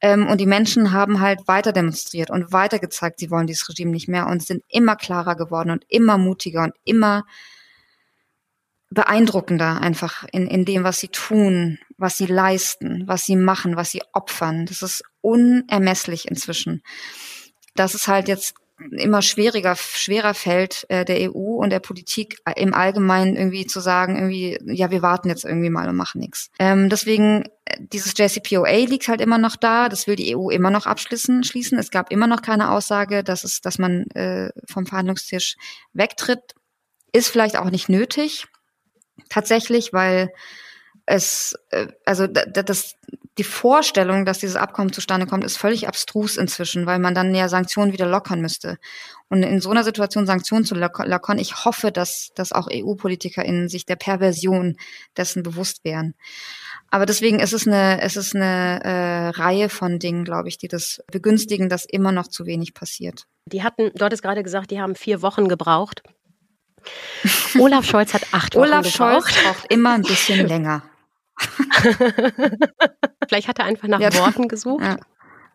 Ähm, 0.00 0.26
und 0.28 0.40
die 0.40 0.46
Menschen 0.46 0.92
haben 0.92 1.20
halt 1.20 1.46
weiter 1.46 1.72
demonstriert 1.72 2.30
und 2.30 2.52
weiter 2.52 2.78
gezeigt, 2.78 3.20
sie 3.20 3.30
wollen 3.30 3.46
dieses 3.46 3.68
Regime 3.68 3.90
nicht 3.90 4.08
mehr 4.08 4.26
und 4.26 4.42
sind 4.42 4.62
immer 4.68 4.96
klarer 4.96 5.36
geworden 5.36 5.70
und 5.70 5.84
immer 5.88 6.16
mutiger 6.16 6.62
und 6.62 6.74
immer 6.84 7.24
beeindruckender 8.90 9.80
einfach 9.80 10.24
in, 10.32 10.46
in 10.46 10.64
dem, 10.64 10.82
was 10.82 10.98
sie 10.98 11.08
tun, 11.08 11.78
was 11.96 12.16
sie 12.16 12.26
leisten, 12.26 13.04
was 13.06 13.24
sie 13.24 13.36
machen, 13.36 13.76
was 13.76 13.90
sie 13.90 14.02
opfern. 14.12 14.66
Das 14.66 14.82
ist 14.82 15.04
unermesslich 15.20 16.28
inzwischen. 16.28 16.82
Das 17.76 17.94
ist 17.94 18.08
halt 18.08 18.26
jetzt 18.26 18.54
immer 18.90 19.22
schwieriger, 19.22 19.76
schwerer 19.76 20.34
fällt 20.34 20.86
äh, 20.88 21.04
der 21.04 21.30
EU 21.30 21.56
und 21.56 21.70
der 21.70 21.80
Politik 21.80 22.38
äh, 22.44 22.60
im 22.60 22.74
Allgemeinen 22.74 23.36
irgendwie 23.36 23.66
zu 23.66 23.80
sagen, 23.80 24.16
irgendwie, 24.16 24.58
ja, 24.64 24.90
wir 24.90 25.02
warten 25.02 25.28
jetzt 25.28 25.44
irgendwie 25.44 25.70
mal 25.70 25.88
und 25.88 25.96
machen 25.96 26.20
nichts. 26.20 26.50
Ähm, 26.58 26.88
deswegen, 26.88 27.44
äh, 27.64 27.76
dieses 27.78 28.14
JCPOA 28.16 28.86
liegt 28.86 29.08
halt 29.08 29.20
immer 29.20 29.38
noch 29.38 29.56
da, 29.56 29.88
das 29.88 30.06
will 30.06 30.16
die 30.16 30.36
EU 30.36 30.50
immer 30.50 30.70
noch 30.70 30.86
abschließen. 30.86 31.44
Schließen. 31.44 31.78
Es 31.78 31.90
gab 31.90 32.10
immer 32.10 32.26
noch 32.26 32.42
keine 32.42 32.70
Aussage, 32.70 33.22
dass 33.22 33.44
es, 33.44 33.60
dass 33.60 33.78
man 33.78 34.06
äh, 34.10 34.50
vom 34.68 34.86
Verhandlungstisch 34.86 35.56
wegtritt. 35.92 36.54
Ist 37.12 37.28
vielleicht 37.28 37.56
auch 37.56 37.70
nicht 37.70 37.88
nötig, 37.88 38.46
tatsächlich, 39.28 39.92
weil 39.92 40.32
es, 41.10 41.58
äh, 41.70 41.88
also 42.04 42.26
das, 42.26 42.94
die 43.36 43.44
Vorstellung, 43.44 44.24
dass 44.24 44.38
dieses 44.38 44.56
Abkommen 44.56 44.92
zustande 44.92 45.26
kommt, 45.26 45.44
ist 45.44 45.56
völlig 45.56 45.88
abstrus 45.88 46.36
inzwischen, 46.36 46.86
weil 46.86 46.98
man 46.98 47.14
dann 47.14 47.34
ja 47.34 47.48
Sanktionen 47.48 47.92
wieder 47.92 48.06
lockern 48.06 48.40
müsste. 48.40 48.78
Und 49.28 49.42
in 49.42 49.60
so 49.60 49.70
einer 49.70 49.84
Situation 49.84 50.26
Sanktionen 50.26 50.64
zu 50.64 50.74
lockern, 50.74 51.38
ich 51.38 51.64
hoffe, 51.64 51.90
dass, 51.90 52.30
dass 52.34 52.52
auch 52.52 52.68
EU-PolitikerInnen 52.72 53.68
sich 53.68 53.86
der 53.86 53.96
Perversion 53.96 54.76
dessen 55.16 55.42
bewusst 55.42 55.84
wären. 55.84 56.14
Aber 56.92 57.06
deswegen 57.06 57.38
ist 57.38 57.52
es 57.52 57.66
eine, 57.66 58.00
es 58.02 58.16
ist 58.16 58.34
eine 58.34 58.80
äh, 58.82 59.28
Reihe 59.30 59.68
von 59.68 59.98
Dingen, 59.98 60.24
glaube 60.24 60.48
ich, 60.48 60.58
die 60.58 60.68
das 60.68 61.02
begünstigen, 61.10 61.68
dass 61.68 61.84
immer 61.84 62.12
noch 62.12 62.28
zu 62.28 62.46
wenig 62.46 62.74
passiert. 62.74 63.26
Die 63.46 63.62
hatten, 63.62 63.90
du 63.94 64.04
hattest 64.04 64.22
gerade 64.22 64.42
gesagt, 64.42 64.70
die 64.70 64.80
haben 64.80 64.94
vier 64.94 65.22
Wochen 65.22 65.48
gebraucht. 65.48 66.02
Olaf 67.58 67.84
Scholz 67.84 68.14
hat 68.14 68.22
acht 68.32 68.54
Wochen 68.54 68.64
Olaf 68.64 68.84
gebraucht. 68.84 69.00
Olaf 69.00 69.28
Scholz 69.28 69.44
braucht 69.44 69.72
immer 69.72 69.94
ein 69.94 70.02
bisschen 70.02 70.46
länger. 70.46 70.82
Vielleicht 73.28 73.48
hat 73.48 73.58
er 73.58 73.64
einfach 73.64 73.88
nach 73.88 74.00
ja. 74.00 74.14
Worten 74.14 74.48
gesucht. 74.48 74.84
Ja. 74.84 74.96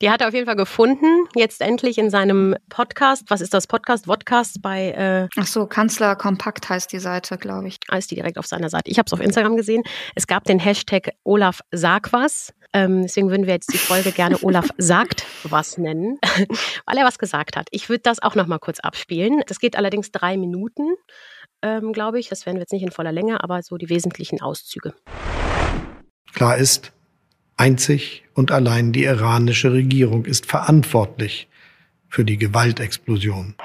Die 0.01 0.09
hat 0.09 0.19
er 0.19 0.27
auf 0.27 0.33
jeden 0.33 0.45
Fall 0.45 0.57
gefunden, 0.57 1.25
jetzt 1.35 1.61
endlich 1.61 1.97
in 1.97 2.09
seinem 2.09 2.55
Podcast. 2.67 3.23
Was 3.29 3.39
ist 3.39 3.53
das 3.53 3.65
Podcast? 3.65 4.07
Vodcast 4.07 4.61
bei. 4.61 4.91
Äh 4.91 5.29
Ach 5.39 5.47
so, 5.47 5.67
Kanzler 5.67 6.17
Kompakt 6.17 6.67
heißt 6.67 6.91
die 6.91 6.99
Seite, 6.99 7.37
glaube 7.37 7.69
ich. 7.69 7.77
Ah, 7.87 7.97
ist 7.97 8.11
die 8.11 8.15
direkt 8.15 8.37
auf 8.37 8.45
seiner 8.45 8.69
Seite. 8.69 8.91
Ich 8.91 8.97
habe 8.97 9.05
es 9.07 9.13
auf 9.13 9.21
Instagram 9.21 9.55
gesehen. 9.55 9.83
Es 10.13 10.27
gab 10.27 10.43
den 10.43 10.59
Hashtag 10.59 11.11
Olaf 11.23 11.61
sag 11.71 12.11
was. 12.11 12.53
Ähm, 12.73 13.03
deswegen 13.03 13.29
würden 13.29 13.45
wir 13.45 13.53
jetzt 13.53 13.71
die 13.71 13.77
Folge 13.77 14.11
gerne 14.11 14.37
Olaf 14.41 14.67
sagt 14.77 15.25
was 15.43 15.77
nennen, 15.77 16.19
weil 16.85 16.97
er 16.97 17.05
was 17.05 17.17
gesagt 17.17 17.55
hat. 17.55 17.67
Ich 17.71 17.87
würde 17.87 18.01
das 18.01 18.21
auch 18.21 18.35
noch 18.35 18.47
mal 18.47 18.59
kurz 18.59 18.81
abspielen. 18.81 19.43
Das 19.47 19.59
geht 19.59 19.77
allerdings 19.77 20.11
drei 20.11 20.35
Minuten, 20.35 20.95
ähm, 21.61 21.93
glaube 21.93 22.19
ich. 22.19 22.27
Das 22.27 22.45
werden 22.45 22.57
wir 22.57 22.63
jetzt 22.63 22.73
nicht 22.73 22.83
in 22.83 22.91
voller 22.91 23.13
Länge, 23.13 23.41
aber 23.41 23.63
so 23.63 23.77
die 23.77 23.89
wesentlichen 23.89 24.41
Auszüge. 24.41 24.93
Klar 26.35 26.57
ist, 26.57 26.91
einzig 27.55 28.23
und 28.33 28.51
allein 28.51 28.91
die 28.91 29.05
iranische 29.05 29.71
Regierung 29.71 30.25
ist 30.25 30.45
verantwortlich 30.45 31.47
für 32.09 32.25
die 32.25 32.37
Gewaltexplosion. 32.37 33.55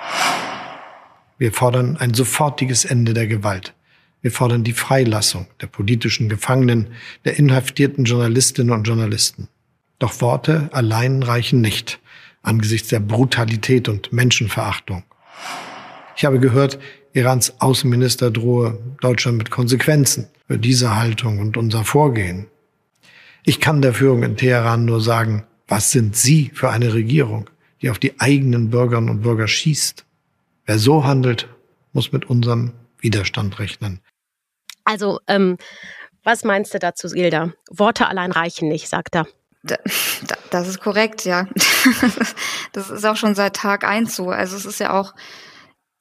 Wir 1.37 1.53
fordern 1.53 1.97
ein 1.97 2.15
sofortiges 2.15 2.85
Ende 2.85 3.13
der 3.13 3.27
Gewalt. 3.27 3.75
Wir 4.23 4.31
fordern 4.31 4.63
die 4.63 4.73
Freilassung 4.73 5.49
der 5.61 5.67
politischen 5.67 6.29
Gefangenen, 6.29 6.93
der 7.25 7.39
inhaftierten 7.39 8.05
Journalistinnen 8.05 8.73
und 8.73 8.85
Journalisten. 8.85 9.49
Doch 9.99 10.21
Worte 10.21 10.69
allein 10.73 11.25
reichen 11.25 11.61
nicht 11.61 11.99
angesichts 12.43 12.89
der 12.89 13.01
Brutalität 13.01 13.89
und 13.89 14.13
Menschenverachtung. 14.13 15.03
Ich 16.17 16.25
habe 16.25 16.39
gehört, 16.39 16.79
Irans 17.15 17.61
Außenminister 17.61 18.31
drohe 18.31 18.79
Deutschland 19.01 19.39
mit 19.39 19.51
Konsequenzen 19.51 20.29
für 20.47 20.57
diese 20.59 20.95
Haltung 20.95 21.41
und 21.41 21.57
unser 21.57 21.85
Vorgehen. 21.85 22.47
Ich 23.45 23.61
kann 23.61 23.83
der 23.83 23.95
Führung 23.95 24.23
in 24.23 24.37
Teheran 24.37 24.85
nur 24.85 25.01
sagen, 25.01 25.45
was 25.67 25.91
sind 25.91 26.17
Sie 26.17 26.51
für 26.55 26.71
eine 26.71 26.93
Regierung, 26.93 27.49
die 27.81 27.91
auf 27.91 27.99
die 27.99 28.21
eigenen 28.21 28.71
Bürgerinnen 28.71 29.09
und 29.09 29.23
Bürger 29.23 29.49
schießt? 29.49 30.05
Wer 30.67 30.79
so 30.79 31.05
handelt, 31.05 31.49
muss 31.93 32.13
mit 32.13 32.29
unserem 32.29 32.73
Widerstand 32.99 33.59
rechnen. 33.59 34.01
Also, 34.85 35.21
ähm, 35.27 35.57
was 36.23 36.45
meinst 36.45 36.75
du 36.75 36.79
dazu, 36.79 37.09
Gilda? 37.09 37.53
Worte 37.71 38.09
allein 38.09 38.33
reichen 38.33 38.69
nicht, 38.69 38.89
sagt 38.89 39.15
er. 39.15 39.27
Das 40.51 40.69
ist 40.69 40.81
korrekt, 40.81 41.25
ja. 41.25 41.47
Das 42.73 42.89
ist 42.89 43.05
auch 43.05 43.17
schon 43.17 43.35
seit 43.35 43.57
Tag 43.57 43.85
eins 43.85 44.15
so. 44.15 44.31
Also 44.31 44.57
es 44.57 44.65
ist 44.65 44.79
ja 44.79 44.93
auch, 44.99 45.15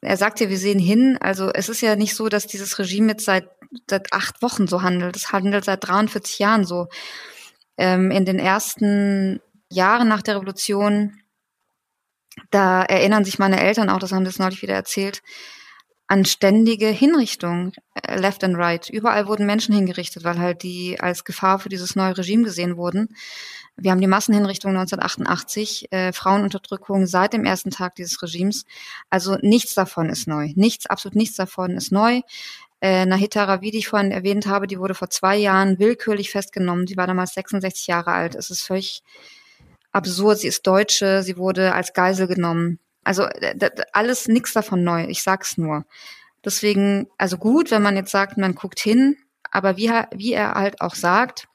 er 0.02 0.18
sagt 0.18 0.40
ja, 0.40 0.50
wir 0.50 0.58
sehen 0.58 0.80
hin. 0.80 1.18
Also 1.20 1.52
es 1.54 1.70
ist 1.70 1.82
ja 1.82 1.96
nicht 1.96 2.16
so, 2.16 2.30
dass 2.30 2.48
dieses 2.48 2.80
Regime 2.80 3.10
jetzt 3.14 3.26
seit, 3.26 3.50
seit 3.90 4.14
acht 4.14 4.42
Wochen 4.42 4.68
so 4.68 4.82
handelt. 4.82 5.16
Es 5.16 5.32
handelt 5.32 5.66
seit 5.66 5.88
43 5.88 6.40
Jahren 6.40 6.66
so 6.66 6.88
ähm, 7.78 8.12
in 8.12 8.26
den 8.26 8.40
ersten 8.40 9.42
Jahren 9.70 10.08
nach 10.08 10.22
der 10.22 10.36
Revolution 10.38 11.14
Da 12.52 12.84
erinnern 12.84 13.26
sich 13.26 13.40
meine 13.40 13.60
Eltern 13.60 13.90
auch, 13.90 14.00
das 14.00 14.12
haben 14.12 14.26
das 14.26 14.40
neulich 14.40 14.62
wieder 14.62 14.74
erzählt, 14.74 15.22
an 16.08 16.26
ständige 16.26 16.88
Hinrichtungen, 16.88 17.74
äh, 17.94 18.20
left 18.20 18.44
and 18.44 18.58
right. 18.58 18.90
Überall 18.90 19.28
wurden 19.28 19.46
Menschen 19.46 19.76
hingerichtet, 19.76 20.24
weil 20.24 20.40
halt 20.40 20.64
die 20.64 21.00
als 21.00 21.24
Gefahr 21.24 21.60
für 21.60 21.70
dieses 21.70 21.96
neue 21.96 22.18
Regime 22.18 22.44
gesehen 22.44 22.78
wurden. 22.78 23.16
Wir 23.82 23.92
haben 23.92 24.02
die 24.02 24.08
Massenhinrichtung 24.08 24.72
1988, 24.72 25.92
äh, 25.92 26.14
Frauenunterdrückung 26.14 27.08
seit 27.08 27.34
dem 27.34 27.46
ersten 27.46 27.72
Tag 27.72 27.96
dieses 27.96 28.22
Regimes. 28.22 28.66
Also 29.10 29.38
nichts 29.42 29.74
davon 29.74 30.10
ist 30.10 30.28
neu. 30.28 30.52
Nichts, 30.56 30.86
absolut 30.86 31.16
nichts 31.16 31.36
davon 31.36 31.72
ist 31.72 31.92
neu. 31.92 32.22
Äh, 32.82 33.06
Nahita 33.06 33.44
Ravi, 33.44 33.72
die 33.72 33.80
ich 33.80 33.88
vorhin 33.88 34.12
erwähnt 34.12 34.48
habe, 34.48 34.68
die 34.68 34.80
wurde 34.80 34.96
vor 34.96 35.10
zwei 35.10 35.36
Jahren 35.36 35.80
willkürlich 35.80 36.32
festgenommen. 36.32 36.88
Sie 36.88 36.96
war 36.96 37.08
damals 37.08 37.34
66 37.34 37.88
Jahre 37.88 38.12
alt. 38.12 38.36
Es 38.36 38.50
ist 38.50 38.62
völlig 38.62 39.04
absurd. 39.92 40.40
Sie 40.40 40.48
ist 40.48 40.66
Deutsche. 40.66 41.24
Sie 41.24 41.38
wurde 41.38 41.74
als 41.74 41.94
Geisel 41.94 42.28
genommen. 42.28 42.80
Also 43.04 43.28
alles 43.92 44.28
nichts 44.28 44.54
davon 44.54 44.84
neu. 44.84 45.06
Ich 45.06 45.24
sag's 45.24 45.58
nur. 45.58 45.86
Deswegen, 46.46 47.08
also 47.18 47.38
gut, 47.38 47.70
wenn 47.70 47.82
man 47.82 47.98
jetzt 47.98 48.12
sagt, 48.12 48.38
man 48.38 48.56
guckt 48.56 48.80
hin, 48.80 49.18
aber 49.52 49.76
wie, 49.76 49.92
wie 50.14 50.34
er 50.34 50.54
halt 50.54 50.80
auch 50.80 50.96
sagt, 50.96 51.49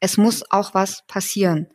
es 0.00 0.16
muss 0.16 0.48
auch 0.50 0.74
was 0.74 1.04
passieren. 1.06 1.68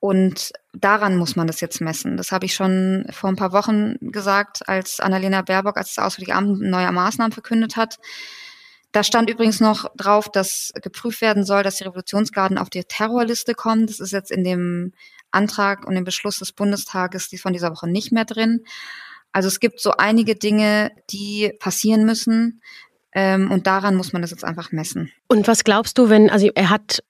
Und 0.00 0.52
daran 0.72 1.16
muss 1.16 1.36
man 1.36 1.46
das 1.46 1.60
jetzt 1.60 1.80
messen. 1.82 2.16
Das 2.16 2.32
habe 2.32 2.46
ich 2.46 2.54
schon 2.54 3.04
vor 3.10 3.28
ein 3.28 3.36
paar 3.36 3.52
Wochen 3.52 3.96
gesagt, 4.00 4.66
als 4.66 4.98
Annalena 4.98 5.42
Baerbock 5.42 5.76
als 5.76 5.94
das 5.94 6.04
Auswärtige 6.04 6.34
Amt 6.34 6.60
neue 6.60 6.90
Maßnahmen 6.90 7.32
verkündet 7.32 7.76
hat. 7.76 7.98
Da 8.92 9.04
stand 9.04 9.30
übrigens 9.30 9.60
noch 9.60 9.94
drauf, 9.96 10.30
dass 10.32 10.72
geprüft 10.82 11.20
werden 11.20 11.44
soll, 11.44 11.62
dass 11.62 11.76
die 11.76 11.84
Revolutionsgarden 11.84 12.58
auf 12.58 12.70
die 12.70 12.82
Terrorliste 12.82 13.54
kommen. 13.54 13.86
Das 13.86 14.00
ist 14.00 14.12
jetzt 14.12 14.30
in 14.30 14.42
dem 14.42 14.94
Antrag 15.30 15.86
und 15.86 15.94
dem 15.94 16.04
Beschluss 16.04 16.38
des 16.38 16.52
Bundestages 16.52 17.28
die 17.28 17.38
von 17.38 17.52
dieser 17.52 17.70
Woche 17.70 17.88
nicht 17.88 18.10
mehr 18.10 18.24
drin. 18.24 18.64
Also 19.32 19.48
es 19.48 19.60
gibt 19.60 19.80
so 19.80 19.92
einige 19.92 20.34
Dinge, 20.34 20.90
die 21.10 21.52
passieren 21.60 22.04
müssen. 22.04 22.62
Ähm, 23.12 23.50
und 23.50 23.66
daran 23.66 23.96
muss 23.96 24.12
man 24.12 24.22
das 24.22 24.30
jetzt 24.30 24.44
einfach 24.44 24.72
messen. 24.72 25.12
Und 25.28 25.46
was 25.46 25.62
glaubst 25.62 25.98
du, 25.98 26.08
wenn, 26.08 26.30
also 26.30 26.50
er 26.54 26.70
hat 26.70 27.02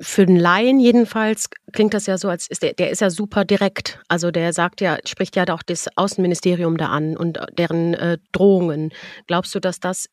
für 0.00 0.26
den 0.26 0.36
Laien 0.36 0.78
jedenfalls 0.78 1.48
klingt 1.72 1.94
das 1.94 2.06
ja 2.06 2.16
so, 2.16 2.28
als 2.28 2.46
ist 2.46 2.62
der, 2.62 2.74
der 2.74 2.90
ist 2.90 3.00
ja 3.00 3.10
super 3.10 3.44
direkt. 3.44 4.00
Also 4.08 4.30
der 4.30 4.52
sagt 4.52 4.80
ja, 4.80 4.98
spricht 5.04 5.36
ja 5.36 5.44
auch 5.52 5.62
das 5.62 5.88
Außenministerium 5.96 6.76
da 6.76 6.86
an 6.86 7.16
und 7.16 7.40
deren 7.58 7.94
äh, 7.94 8.18
Drohungen. 8.32 8.92
Glaubst 9.26 9.54
du, 9.54 9.60
dass 9.60 9.80
das, 9.80 10.08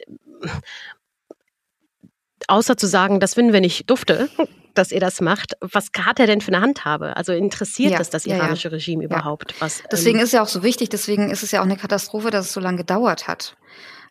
außer 2.48 2.78
zu 2.78 2.88
sagen, 2.88 3.20
das 3.20 3.36
finden 3.36 3.54
wir 3.54 3.62
nicht 3.62 3.90
dufte, 3.90 4.30
dass 4.74 4.92
ihr 4.92 5.00
das 5.00 5.22
macht, 5.22 5.54
was 5.60 5.90
hat 5.98 6.20
er 6.20 6.28
denn 6.28 6.42
für 6.42 6.54
eine 6.54 6.62
Handhabe? 6.62 7.16
Also 7.16 7.34
interessiert 7.34 7.92
ja, 7.92 7.98
das 7.98 8.10
das 8.10 8.26
iranische 8.26 8.70
ja, 8.70 8.72
ja. 8.72 8.76
Regime 8.76 9.04
überhaupt? 9.04 9.54
Was, 9.60 9.84
deswegen 9.92 10.18
ähm, 10.20 10.24
ist 10.24 10.34
ja 10.34 10.42
auch 10.42 10.48
so 10.48 10.64
wichtig, 10.64 10.90
deswegen 10.90 11.30
ist 11.30 11.44
es 11.44 11.52
ja 11.52 11.60
auch 11.60 11.66
eine 11.66 11.78
Katastrophe, 11.78 12.32
dass 12.32 12.48
es 12.48 12.54
so 12.54 12.60
lange 12.60 12.78
gedauert 12.78 13.28
hat. 13.28 13.58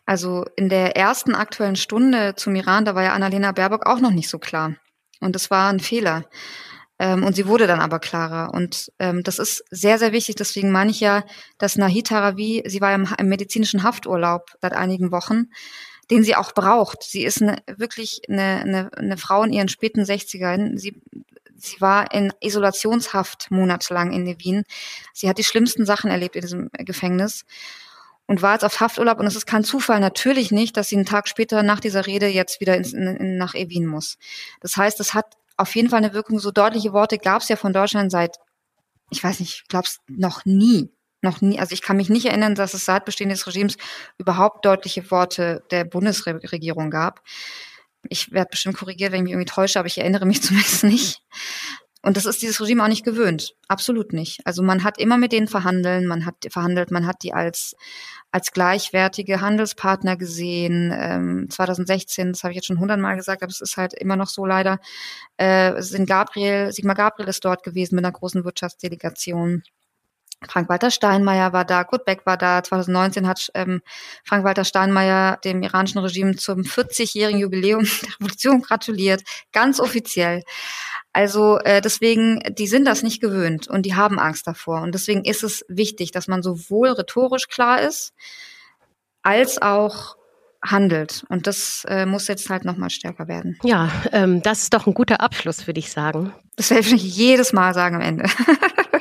Also 0.05 0.45
in 0.55 0.69
der 0.69 0.95
ersten 0.95 1.35
aktuellen 1.35 1.75
Stunde 1.75 2.35
zum 2.35 2.55
Iran, 2.55 2.85
da 2.85 2.95
war 2.95 3.03
ja 3.03 3.13
Annalena 3.13 3.51
Baerbock 3.51 3.85
auch 3.85 3.99
noch 3.99 4.11
nicht 4.11 4.29
so 4.29 4.39
klar. 4.39 4.75
Und 5.21 5.35
das 5.35 5.49
war 5.49 5.71
ein 5.71 5.79
Fehler. 5.79 6.25
Ähm, 6.99 7.23
und 7.23 7.35
sie 7.35 7.47
wurde 7.47 7.65
dann 7.65 7.79
aber 7.79 7.99
klarer. 7.99 8.53
Und 8.53 8.91
ähm, 8.99 9.23
das 9.23 9.39
ist 9.39 9.63
sehr, 9.71 9.97
sehr 9.97 10.11
wichtig. 10.11 10.35
Deswegen 10.35 10.71
meine 10.71 10.91
ich 10.91 10.99
ja, 10.99 11.23
dass 11.57 11.77
Nahid 11.77 12.11
Haravi, 12.11 12.63
sie 12.67 12.81
war 12.81 12.93
im, 12.93 13.07
im 13.17 13.27
medizinischen 13.29 13.83
Hafturlaub 13.83 14.51
seit 14.61 14.73
einigen 14.73 15.11
Wochen, 15.11 15.47
den 16.11 16.23
sie 16.23 16.35
auch 16.35 16.51
braucht. 16.51 17.03
Sie 17.03 17.23
ist 17.23 17.41
eine, 17.41 17.57
wirklich 17.65 18.21
eine, 18.29 18.61
eine, 18.61 18.91
eine 18.95 19.17
Frau 19.17 19.43
in 19.43 19.53
ihren 19.53 19.69
späten 19.69 20.01
60ern. 20.01 20.77
Sie, 20.77 21.01
sie 21.55 21.81
war 21.81 22.13
in 22.13 22.33
Isolationshaft 22.39 23.49
monatelang 23.49 24.11
in 24.11 24.27
Wien. 24.39 24.63
Sie 25.13 25.27
hat 25.27 25.37
die 25.39 25.43
schlimmsten 25.43 25.85
Sachen 25.85 26.11
erlebt 26.11 26.35
in 26.35 26.41
diesem 26.41 26.69
Gefängnis 26.73 27.45
und 28.31 28.41
war 28.41 28.53
jetzt 28.53 28.63
auf 28.63 28.79
Hafturlaub 28.79 29.19
und 29.19 29.27
es 29.27 29.35
ist 29.35 29.45
kein 29.45 29.65
Zufall 29.65 29.99
natürlich 29.99 30.51
nicht, 30.51 30.77
dass 30.77 30.87
sie 30.87 30.95
einen 30.95 31.05
Tag 31.05 31.27
später 31.27 31.63
nach 31.63 31.81
dieser 31.81 32.07
Rede 32.07 32.27
jetzt 32.27 32.61
wieder 32.61 32.77
ins, 32.77 32.93
in, 32.93 33.05
in, 33.05 33.37
nach 33.37 33.55
Evin 33.55 33.85
muss. 33.85 34.17
Das 34.61 34.77
heißt, 34.77 35.01
es 35.01 35.13
hat 35.13 35.35
auf 35.57 35.75
jeden 35.75 35.89
Fall 35.89 35.97
eine 35.97 36.13
Wirkung. 36.13 36.39
So 36.39 36.49
deutliche 36.49 36.93
Worte 36.93 37.17
gab 37.17 37.41
es 37.41 37.49
ja 37.49 37.57
von 37.57 37.73
Deutschland 37.73 38.09
seit, 38.09 38.37
ich 39.09 39.21
weiß 39.21 39.41
nicht, 39.41 39.63
ich 39.63 39.67
glaube 39.67 39.85
es 39.85 39.99
noch 40.07 40.45
nie. 40.45 40.93
Noch 41.21 41.41
nie, 41.41 41.59
also 41.59 41.73
ich 41.73 41.81
kann 41.81 41.97
mich 41.97 42.07
nicht 42.07 42.25
erinnern, 42.27 42.55
dass 42.55 42.73
es 42.73 42.85
seit 42.85 43.03
Bestehen 43.03 43.27
des 43.27 43.45
Regimes 43.47 43.75
überhaupt 44.17 44.63
deutliche 44.63 45.11
Worte 45.11 45.65
der 45.69 45.83
Bundesregierung 45.83 46.89
gab. 46.89 47.19
Ich 48.07 48.31
werde 48.31 48.51
bestimmt 48.51 48.77
korrigiert, 48.77 49.11
wenn 49.11 49.17
ich 49.17 49.23
mich 49.23 49.33
irgendwie 49.33 49.51
täusche, 49.51 49.77
aber 49.77 49.87
ich 49.87 49.97
erinnere 49.97 50.25
mich 50.25 50.41
zumindest 50.41 50.85
nicht. 50.85 51.21
Und 52.03 52.17
das 52.17 52.25
ist 52.25 52.41
dieses 52.41 52.59
Regime 52.59 52.83
auch 52.83 52.87
nicht 52.87 53.05
gewöhnt. 53.05 53.53
Absolut 53.67 54.11
nicht. 54.11 54.39
Also 54.45 54.63
man 54.63 54.83
hat 54.83 54.97
immer 54.97 55.17
mit 55.17 55.31
denen 55.31 55.47
verhandeln, 55.47 56.07
man 56.07 56.25
hat 56.25 56.35
verhandelt, 56.49 56.89
man 56.89 57.05
hat 57.05 57.17
die 57.21 57.33
als, 57.33 57.75
als 58.31 58.51
gleichwertige 58.51 59.39
Handelspartner 59.39 60.17
gesehen. 60.17 60.91
Ähm, 60.95 61.47
2016, 61.49 62.33
das 62.33 62.43
habe 62.43 62.53
ich 62.53 62.55
jetzt 62.55 62.65
schon 62.65 62.79
hundertmal 62.79 63.15
gesagt, 63.17 63.43
aber 63.43 63.51
es 63.51 63.61
ist 63.61 63.77
halt 63.77 63.93
immer 63.93 64.15
noch 64.15 64.29
so 64.29 64.45
leider, 64.45 64.79
äh, 65.37 65.79
sind 65.81 66.07
Gabriel, 66.07 66.71
Sigmar 66.71 66.95
Gabriel 66.95 67.29
ist 67.29 67.45
dort 67.45 67.63
gewesen 67.63 67.95
mit 67.95 68.05
einer 68.05 68.13
großen 68.13 68.43
Wirtschaftsdelegation. 68.43 69.61
Frank-Walter 70.47 70.89
Steinmeier 70.89 71.53
war 71.53 71.65
da, 71.65 71.83
Gutbeck 71.83 72.25
war 72.25 72.37
da. 72.37 72.63
2019 72.63 73.27
hat 73.27 73.51
ähm, 73.53 73.81
Frank-Walter 74.23 74.65
Steinmeier 74.65 75.37
dem 75.43 75.61
iranischen 75.61 75.99
Regime 75.99 76.35
zum 76.35 76.61
40-jährigen 76.61 77.39
Jubiläum 77.39 77.83
der 78.01 78.15
Revolution 78.15 78.61
gratuliert, 78.61 79.23
ganz 79.51 79.79
offiziell. 79.79 80.43
Also 81.13 81.59
äh, 81.59 81.81
deswegen, 81.81 82.41
die 82.57 82.67
sind 82.67 82.85
das 82.85 83.03
nicht 83.03 83.21
gewöhnt 83.21 83.67
und 83.67 83.85
die 83.85 83.95
haben 83.95 84.19
Angst 84.19 84.47
davor. 84.47 84.81
Und 84.81 84.93
deswegen 84.93 85.25
ist 85.25 85.43
es 85.43 85.65
wichtig, 85.67 86.11
dass 86.11 86.27
man 86.27 86.41
sowohl 86.41 86.89
rhetorisch 86.89 87.47
klar 87.47 87.81
ist, 87.81 88.13
als 89.21 89.61
auch 89.61 90.15
handelt. 90.63 91.25
Und 91.29 91.47
das 91.47 91.85
äh, 91.87 92.05
muss 92.05 92.27
jetzt 92.27 92.49
halt 92.49 92.65
nochmal 92.65 92.89
stärker 92.89 93.27
werden. 93.27 93.57
Ja, 93.63 93.91
ähm, 94.11 94.41
das 94.41 94.63
ist 94.63 94.73
doch 94.73 94.87
ein 94.87 94.93
guter 94.93 95.21
Abschluss, 95.21 95.67
würde 95.67 95.79
ich 95.79 95.91
sagen. 95.91 96.33
Das 96.55 96.69
werde 96.69 96.87
ich 96.87 97.03
jedes 97.03 97.53
Mal 97.53 97.73
sagen 97.73 97.95
am 97.95 98.01
Ende. 98.01 98.25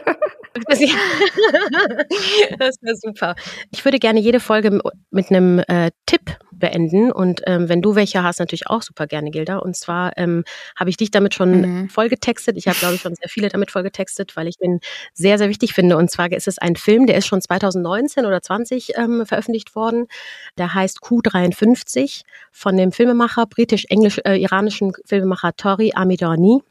das 2.58 2.76
wäre 2.80 2.96
super. 2.96 3.34
Ich 3.70 3.84
würde 3.84 3.98
gerne 3.98 4.20
jede 4.20 4.40
Folge 4.40 4.80
mit 5.10 5.30
einem 5.30 5.60
äh, 5.60 5.90
Tipp 6.06 6.38
beenden. 6.60 7.10
Und 7.10 7.42
ähm, 7.46 7.68
wenn 7.68 7.82
du 7.82 7.96
welche 7.96 8.22
hast, 8.22 8.38
natürlich 8.38 8.68
auch 8.68 8.82
super 8.82 9.08
gerne, 9.08 9.32
Gilda. 9.32 9.56
Und 9.56 9.74
zwar 9.74 10.16
ähm, 10.16 10.44
habe 10.76 10.90
ich 10.90 10.96
dich 10.96 11.10
damit 11.10 11.34
schon 11.34 11.60
mhm. 11.60 11.88
vollgetextet. 11.88 12.56
Ich 12.56 12.68
habe, 12.68 12.78
glaube 12.78 12.94
ich, 12.94 13.00
schon 13.00 13.16
sehr 13.16 13.28
viele 13.28 13.48
damit 13.48 13.72
vollgetextet, 13.72 14.36
weil 14.36 14.46
ich 14.46 14.58
den 14.58 14.78
sehr, 15.12 15.38
sehr 15.38 15.48
wichtig 15.48 15.72
finde. 15.72 15.96
Und 15.96 16.10
zwar 16.10 16.30
ist 16.30 16.46
es 16.46 16.58
ein 16.58 16.76
Film, 16.76 17.06
der 17.06 17.16
ist 17.16 17.26
schon 17.26 17.40
2019 17.40 18.26
oder 18.26 18.40
20 18.40 18.96
ähm, 18.96 19.26
veröffentlicht 19.26 19.74
worden. 19.74 20.06
Der 20.56 20.72
heißt 20.74 21.00
Q53 21.00 22.22
von 22.52 22.76
dem 22.76 22.92
Filmemacher, 22.92 23.46
britisch-englisch-iranischen 23.46 24.90
äh, 24.90 25.06
Filmemacher 25.06 25.56
Tori 25.56 25.92
Amidorni 25.94 26.62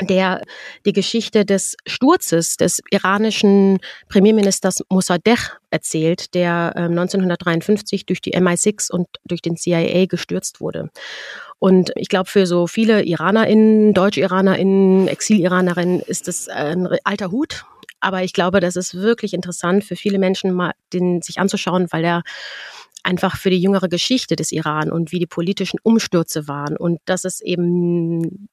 der 0.00 0.42
die 0.84 0.92
Geschichte 0.92 1.44
des 1.44 1.76
Sturzes 1.86 2.56
des 2.56 2.80
iranischen 2.90 3.78
Premierministers 4.08 4.82
Mossadegh 4.88 5.52
erzählt, 5.70 6.34
der 6.34 6.72
äh, 6.74 6.80
1953 6.82 8.06
durch 8.06 8.20
die 8.20 8.36
MI6 8.36 8.90
und 8.90 9.06
durch 9.24 9.42
den 9.42 9.56
CIA 9.56 10.06
gestürzt 10.06 10.60
wurde. 10.60 10.90
Und 11.58 11.92
ich 11.96 12.08
glaube, 12.08 12.28
für 12.28 12.46
so 12.46 12.66
viele 12.66 13.04
IranerInnen, 13.04 13.94
Deutsch-IranerInnen, 13.94 15.08
Exil-IranerInnen 15.08 16.00
ist 16.00 16.28
es 16.28 16.48
ein 16.48 16.88
alter 17.04 17.30
Hut. 17.30 17.64
Aber 18.00 18.22
ich 18.22 18.34
glaube, 18.34 18.60
das 18.60 18.76
ist 18.76 18.94
wirklich 18.94 19.32
interessant 19.32 19.82
für 19.84 19.96
viele 19.96 20.18
Menschen, 20.18 20.52
mal 20.52 20.72
den 20.92 21.22
sich 21.22 21.38
anzuschauen, 21.38 21.86
weil 21.90 22.04
er 22.04 22.22
einfach 23.04 23.36
für 23.36 23.50
die 23.50 23.60
jüngere 23.60 23.88
Geschichte 23.88 24.36
des 24.36 24.52
Iran 24.52 24.90
und 24.90 25.12
wie 25.12 25.18
die 25.18 25.26
politischen 25.26 25.78
Umstürze 25.82 26.48
waren 26.48 26.76
und 26.76 26.98
dass 27.04 27.24
es 27.24 27.40
eben, 27.40 28.48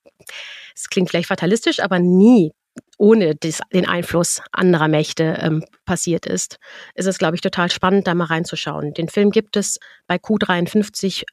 es 0.76 0.90
klingt 0.90 1.10
vielleicht 1.10 1.28
fatalistisch, 1.28 1.80
aber 1.80 2.00
nie 2.00 2.52
ohne 2.98 3.36
des, 3.36 3.62
den 3.74 3.88
Einfluss 3.88 4.42
anderer 4.52 4.88
Mächte 4.88 5.38
ähm, 5.42 5.66
passiert 5.86 6.26
ist, 6.26 6.58
ist 6.96 7.08
es, 7.08 7.18
glaube 7.18 7.36
ich, 7.36 7.42
total 7.42 7.72
spannend, 7.72 8.08
da 8.08 8.14
mal 8.14 8.26
reinzuschauen. 8.26 8.94
Den 8.94 9.10
Film 9.10 9.32
gibt 9.32 9.58
es 9.58 9.80
bei 10.08 10.16
Q53 10.16 11.24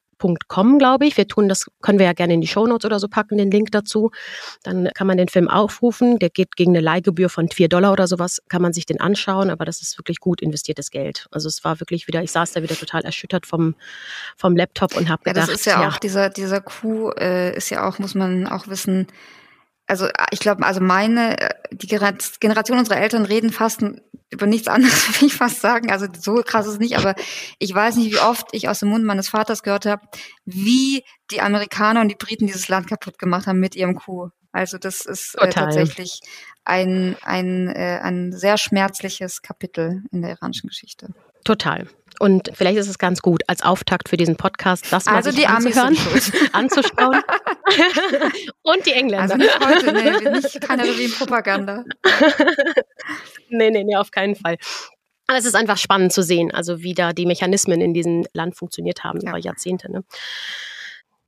Com, 0.49 0.79
glaube 0.79 1.07
ich. 1.07 1.17
Wir 1.17 1.29
tun 1.29 1.49
das, 1.49 1.67
können 1.83 1.99
wir 1.99 2.07
ja 2.07 2.13
gerne 2.13 2.35
in 2.35 2.41
die 2.41 2.47
Shownotes 2.47 2.85
oder 2.85 2.99
so 2.99 3.09
packen, 3.09 3.39
den 3.39 3.51
Link 3.51 3.71
dazu. 3.73 4.11
Dann 4.63 4.91
kann 4.95 5.07
man 5.07 5.17
den 5.17 5.29
Film 5.29 5.49
aufrufen. 5.49 6.19
Der 6.19 6.31
geht 6.31 6.57
gegen 6.57 6.73
eine 6.73 6.81
Leihgebühr 6.81 7.29
von 7.29 7.49
vier 7.49 7.69
Dollar 7.69 7.93
oder 7.93 8.07
sowas, 8.07 8.43
kann 8.49 8.63
man 8.63 8.73
sich 8.73 8.87
den 8.87 9.01
anschauen, 9.01 9.51
aber 9.51 9.65
das 9.65 9.81
ist 9.81 9.99
wirklich 9.99 10.19
gut 10.19 10.41
investiertes 10.41 10.91
Geld. 10.91 11.27
Also 11.31 11.49
es 11.49 11.65
war 11.65 11.81
wirklich 11.81 12.09
wieder, 12.09 12.23
ich 12.23 12.33
saß 12.33 12.53
da 12.53 12.63
wieder 12.63 12.77
total 12.77 13.03
erschüttert 13.03 13.47
vom, 13.47 13.75
vom 14.37 14.57
Laptop 14.57 14.97
und 14.97 15.09
habe 15.09 15.23
gedacht. 15.25 15.49
Ja, 15.49 15.53
das 15.53 15.61
ist 15.61 15.67
ja, 15.67 15.83
ja, 15.83 15.89
auch, 15.89 15.99
dieser, 15.99 16.31
dieser 16.31 16.61
Coup 16.61 17.15
äh, 17.19 17.57
ist 17.57 17.71
ja 17.71 17.89
auch, 17.89 17.99
muss 17.99 18.15
man 18.15 18.47
auch 18.47 18.69
wissen, 18.69 19.07
also 19.89 20.07
ich 20.31 20.41
glaube, 20.41 20.65
also 20.65 20.81
meine, 20.81 21.41
äh, 21.41 21.55
die 21.73 21.87
Generation 21.87 22.79
unserer 22.79 22.99
Eltern 22.99 23.25
reden 23.25 23.51
fast 23.51 23.83
über 24.31 24.47
nichts 24.47 24.69
anderes, 24.69 25.09
will 25.21 25.29
ich 25.29 25.35
fast 25.35 25.61
sagen. 25.61 25.91
Also 25.91 26.07
so 26.19 26.43
krass 26.45 26.67
ist 26.67 26.75
es 26.75 26.79
nicht, 26.79 26.97
aber 26.97 27.15
ich 27.59 27.75
weiß 27.75 27.97
nicht, 27.97 28.13
wie 28.13 28.19
oft 28.19 28.49
ich 28.53 28.69
aus 28.69 28.81
dem 28.81 28.91
Mund 28.91 29.05
meines 29.05 29.29
Vaters 29.29 29.63
gehört 29.63 29.87
habe, 29.87 30.03
wie 30.45 31.05
die 31.31 31.41
Amerikaner 31.41 32.01
und 32.01 32.09
die 32.09 32.17
Briten 32.17 32.47
dieses 32.47 32.69
Land 32.69 32.89
kaputt 32.89 33.19
gemacht 33.19 33.47
haben 33.47 33.61
mit 33.61 33.77
ihrem 33.77 33.95
Coup. 33.95 34.31
Also 34.53 34.79
das 34.79 35.05
ist 35.05 35.35
äh, 35.39 35.51
tatsächlich 35.51 36.21
ein, 36.65 37.17
ein, 37.23 37.69
äh, 37.69 38.01
ein 38.03 38.33
sehr 38.33 38.59
schmerzliches 38.59 39.43
Kapitel 39.43 40.03
in 40.11 40.23
der 40.23 40.33
iranischen 40.33 40.69
Geschichte. 40.69 41.09
Total. 41.45 41.87
Und 42.19 42.51
vielleicht 42.55 42.79
ist 42.79 42.89
es 42.89 42.99
ganz 42.99 43.21
gut 43.21 43.43
als 43.47 43.63
Auftakt 43.63 44.09
für 44.09 44.17
diesen 44.17 44.37
Podcast, 44.37 44.93
das 44.93 45.07
mal 45.07 45.17
also 45.17 45.31
die 45.31 45.47
anzuhören, 45.47 45.97
anzuschauen. 46.53 47.23
Und 48.63 48.87
die 48.87 48.93
Engländer. 48.93 49.35
Also 49.35 49.37
nicht 49.37 49.61
heute, 49.61 49.93
nee, 49.93 50.31
nicht 50.31 50.61
keine 50.61 50.85
Regime-Propaganda. 50.85 51.85
nee, 53.51 53.71
nee, 53.71 53.85
nee, 53.85 53.97
auf 53.97 54.11
keinen 54.11 54.35
Fall. 54.35 54.57
Aber 55.27 55.39
es 55.39 55.45
ist 55.45 55.55
einfach 55.55 55.77
spannend 55.77 56.13
zu 56.13 56.23
sehen, 56.23 56.53
also 56.53 56.81
wie 56.81 56.95
da 56.95 57.13
die 57.13 57.27
Mechanismen 57.27 57.81
in 57.81 57.93
diesem 57.93 58.25
Land 58.33 58.57
funktioniert 58.57 59.05
haben 59.05 59.21
ja. 59.21 59.31
über 59.31 59.39
Jahrzehnte. 59.39 59.93
Ne? 59.93 60.03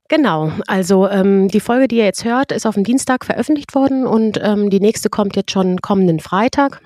Genau, 0.09 0.51
also 0.67 1.07
ähm, 1.07 1.47
die 1.47 1.59
Folge, 1.59 1.87
die 1.87 1.97
ihr 1.97 2.05
jetzt 2.05 2.25
hört, 2.25 2.51
ist 2.51 2.65
auf 2.65 2.75
dem 2.75 2.83
Dienstag 2.83 3.23
veröffentlicht 3.23 3.75
worden 3.75 4.05
und 4.05 4.39
ähm, 4.41 4.69
die 4.69 4.79
nächste 4.79 5.09
kommt 5.09 5.35
jetzt 5.35 5.51
schon 5.51 5.81
kommenden 5.81 6.19
Freitag 6.19 6.81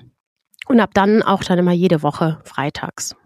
und 0.68 0.78
ab 0.78 0.90
dann 0.94 1.22
auch 1.22 1.42
dann 1.42 1.58
immer 1.58 1.72
jede 1.72 2.02
Woche 2.02 2.38
freitags. 2.44 3.16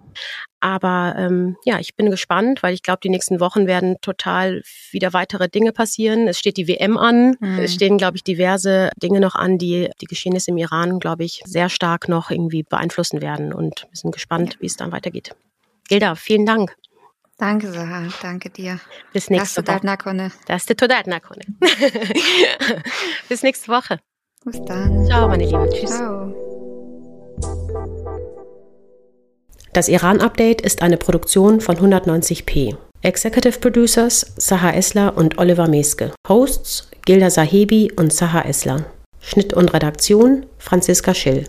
Aber 0.60 1.14
ähm, 1.16 1.56
ja, 1.64 1.78
ich 1.78 1.96
bin 1.96 2.10
gespannt, 2.10 2.62
weil 2.62 2.74
ich 2.74 2.82
glaube, 2.82 3.00
die 3.02 3.08
nächsten 3.08 3.40
Wochen 3.40 3.66
werden 3.66 3.96
total 4.02 4.62
wieder 4.90 5.12
weitere 5.12 5.48
Dinge 5.48 5.72
passieren. 5.72 6.28
Es 6.28 6.38
steht 6.38 6.58
die 6.58 6.68
WM 6.68 6.98
an. 6.98 7.36
Mhm. 7.40 7.58
Es 7.60 7.74
stehen, 7.74 7.96
glaube 7.96 8.16
ich, 8.16 8.24
diverse 8.24 8.90
Dinge 9.02 9.20
noch 9.20 9.34
an, 9.34 9.56
die 9.56 9.90
die 10.00 10.06
Geschehnisse 10.06 10.50
im 10.50 10.58
Iran, 10.58 11.00
glaube 11.00 11.24
ich, 11.24 11.42
sehr 11.46 11.70
stark 11.70 12.08
noch 12.08 12.30
irgendwie 12.30 12.62
beeinflussen 12.62 13.22
werden. 13.22 13.52
Und 13.52 13.86
wir 13.90 13.96
sind 13.96 14.12
gespannt, 14.12 14.58
wie 14.60 14.66
es 14.66 14.76
dann 14.76 14.92
weitergeht. 14.92 15.34
Gilda, 15.88 16.14
vielen 16.14 16.44
Dank. 16.44 16.76
Danke, 17.38 17.72
Sarah. 17.72 18.06
Danke 18.20 18.50
dir. 18.50 18.78
Bis 19.14 19.30
nächste 19.30 19.66
Woche. 19.66 19.80
Das 20.46 20.66
ist 20.66 20.78
total 20.78 21.02
nakone. 21.06 21.42
Bis 23.30 23.42
nächste 23.42 23.68
Woche. 23.68 23.98
Bis 24.44 24.62
dann. 24.66 25.06
Ciao, 25.06 25.26
meine 25.26 25.46
Liebe. 25.46 25.68
Tschüss. 25.72 25.96
Ciao. 25.96 26.34
Das 29.72 29.88
Iran-Update 29.88 30.62
ist 30.62 30.82
eine 30.82 30.96
Produktion 30.96 31.60
von 31.60 31.76
190p. 31.76 32.76
Executive 33.02 33.60
Producers 33.60 34.26
Saha 34.36 34.72
Esler 34.72 35.16
und 35.16 35.38
Oliver 35.38 35.68
Meske. 35.68 36.12
Hosts 36.28 36.90
Gilda 37.06 37.30
Sahebi 37.30 37.92
und 37.94 38.12
Saha 38.12 38.42
Esler. 38.42 38.86
Schnitt 39.20 39.54
und 39.54 39.72
Redaktion 39.72 40.46
Franziska 40.58 41.14
Schill. 41.14 41.44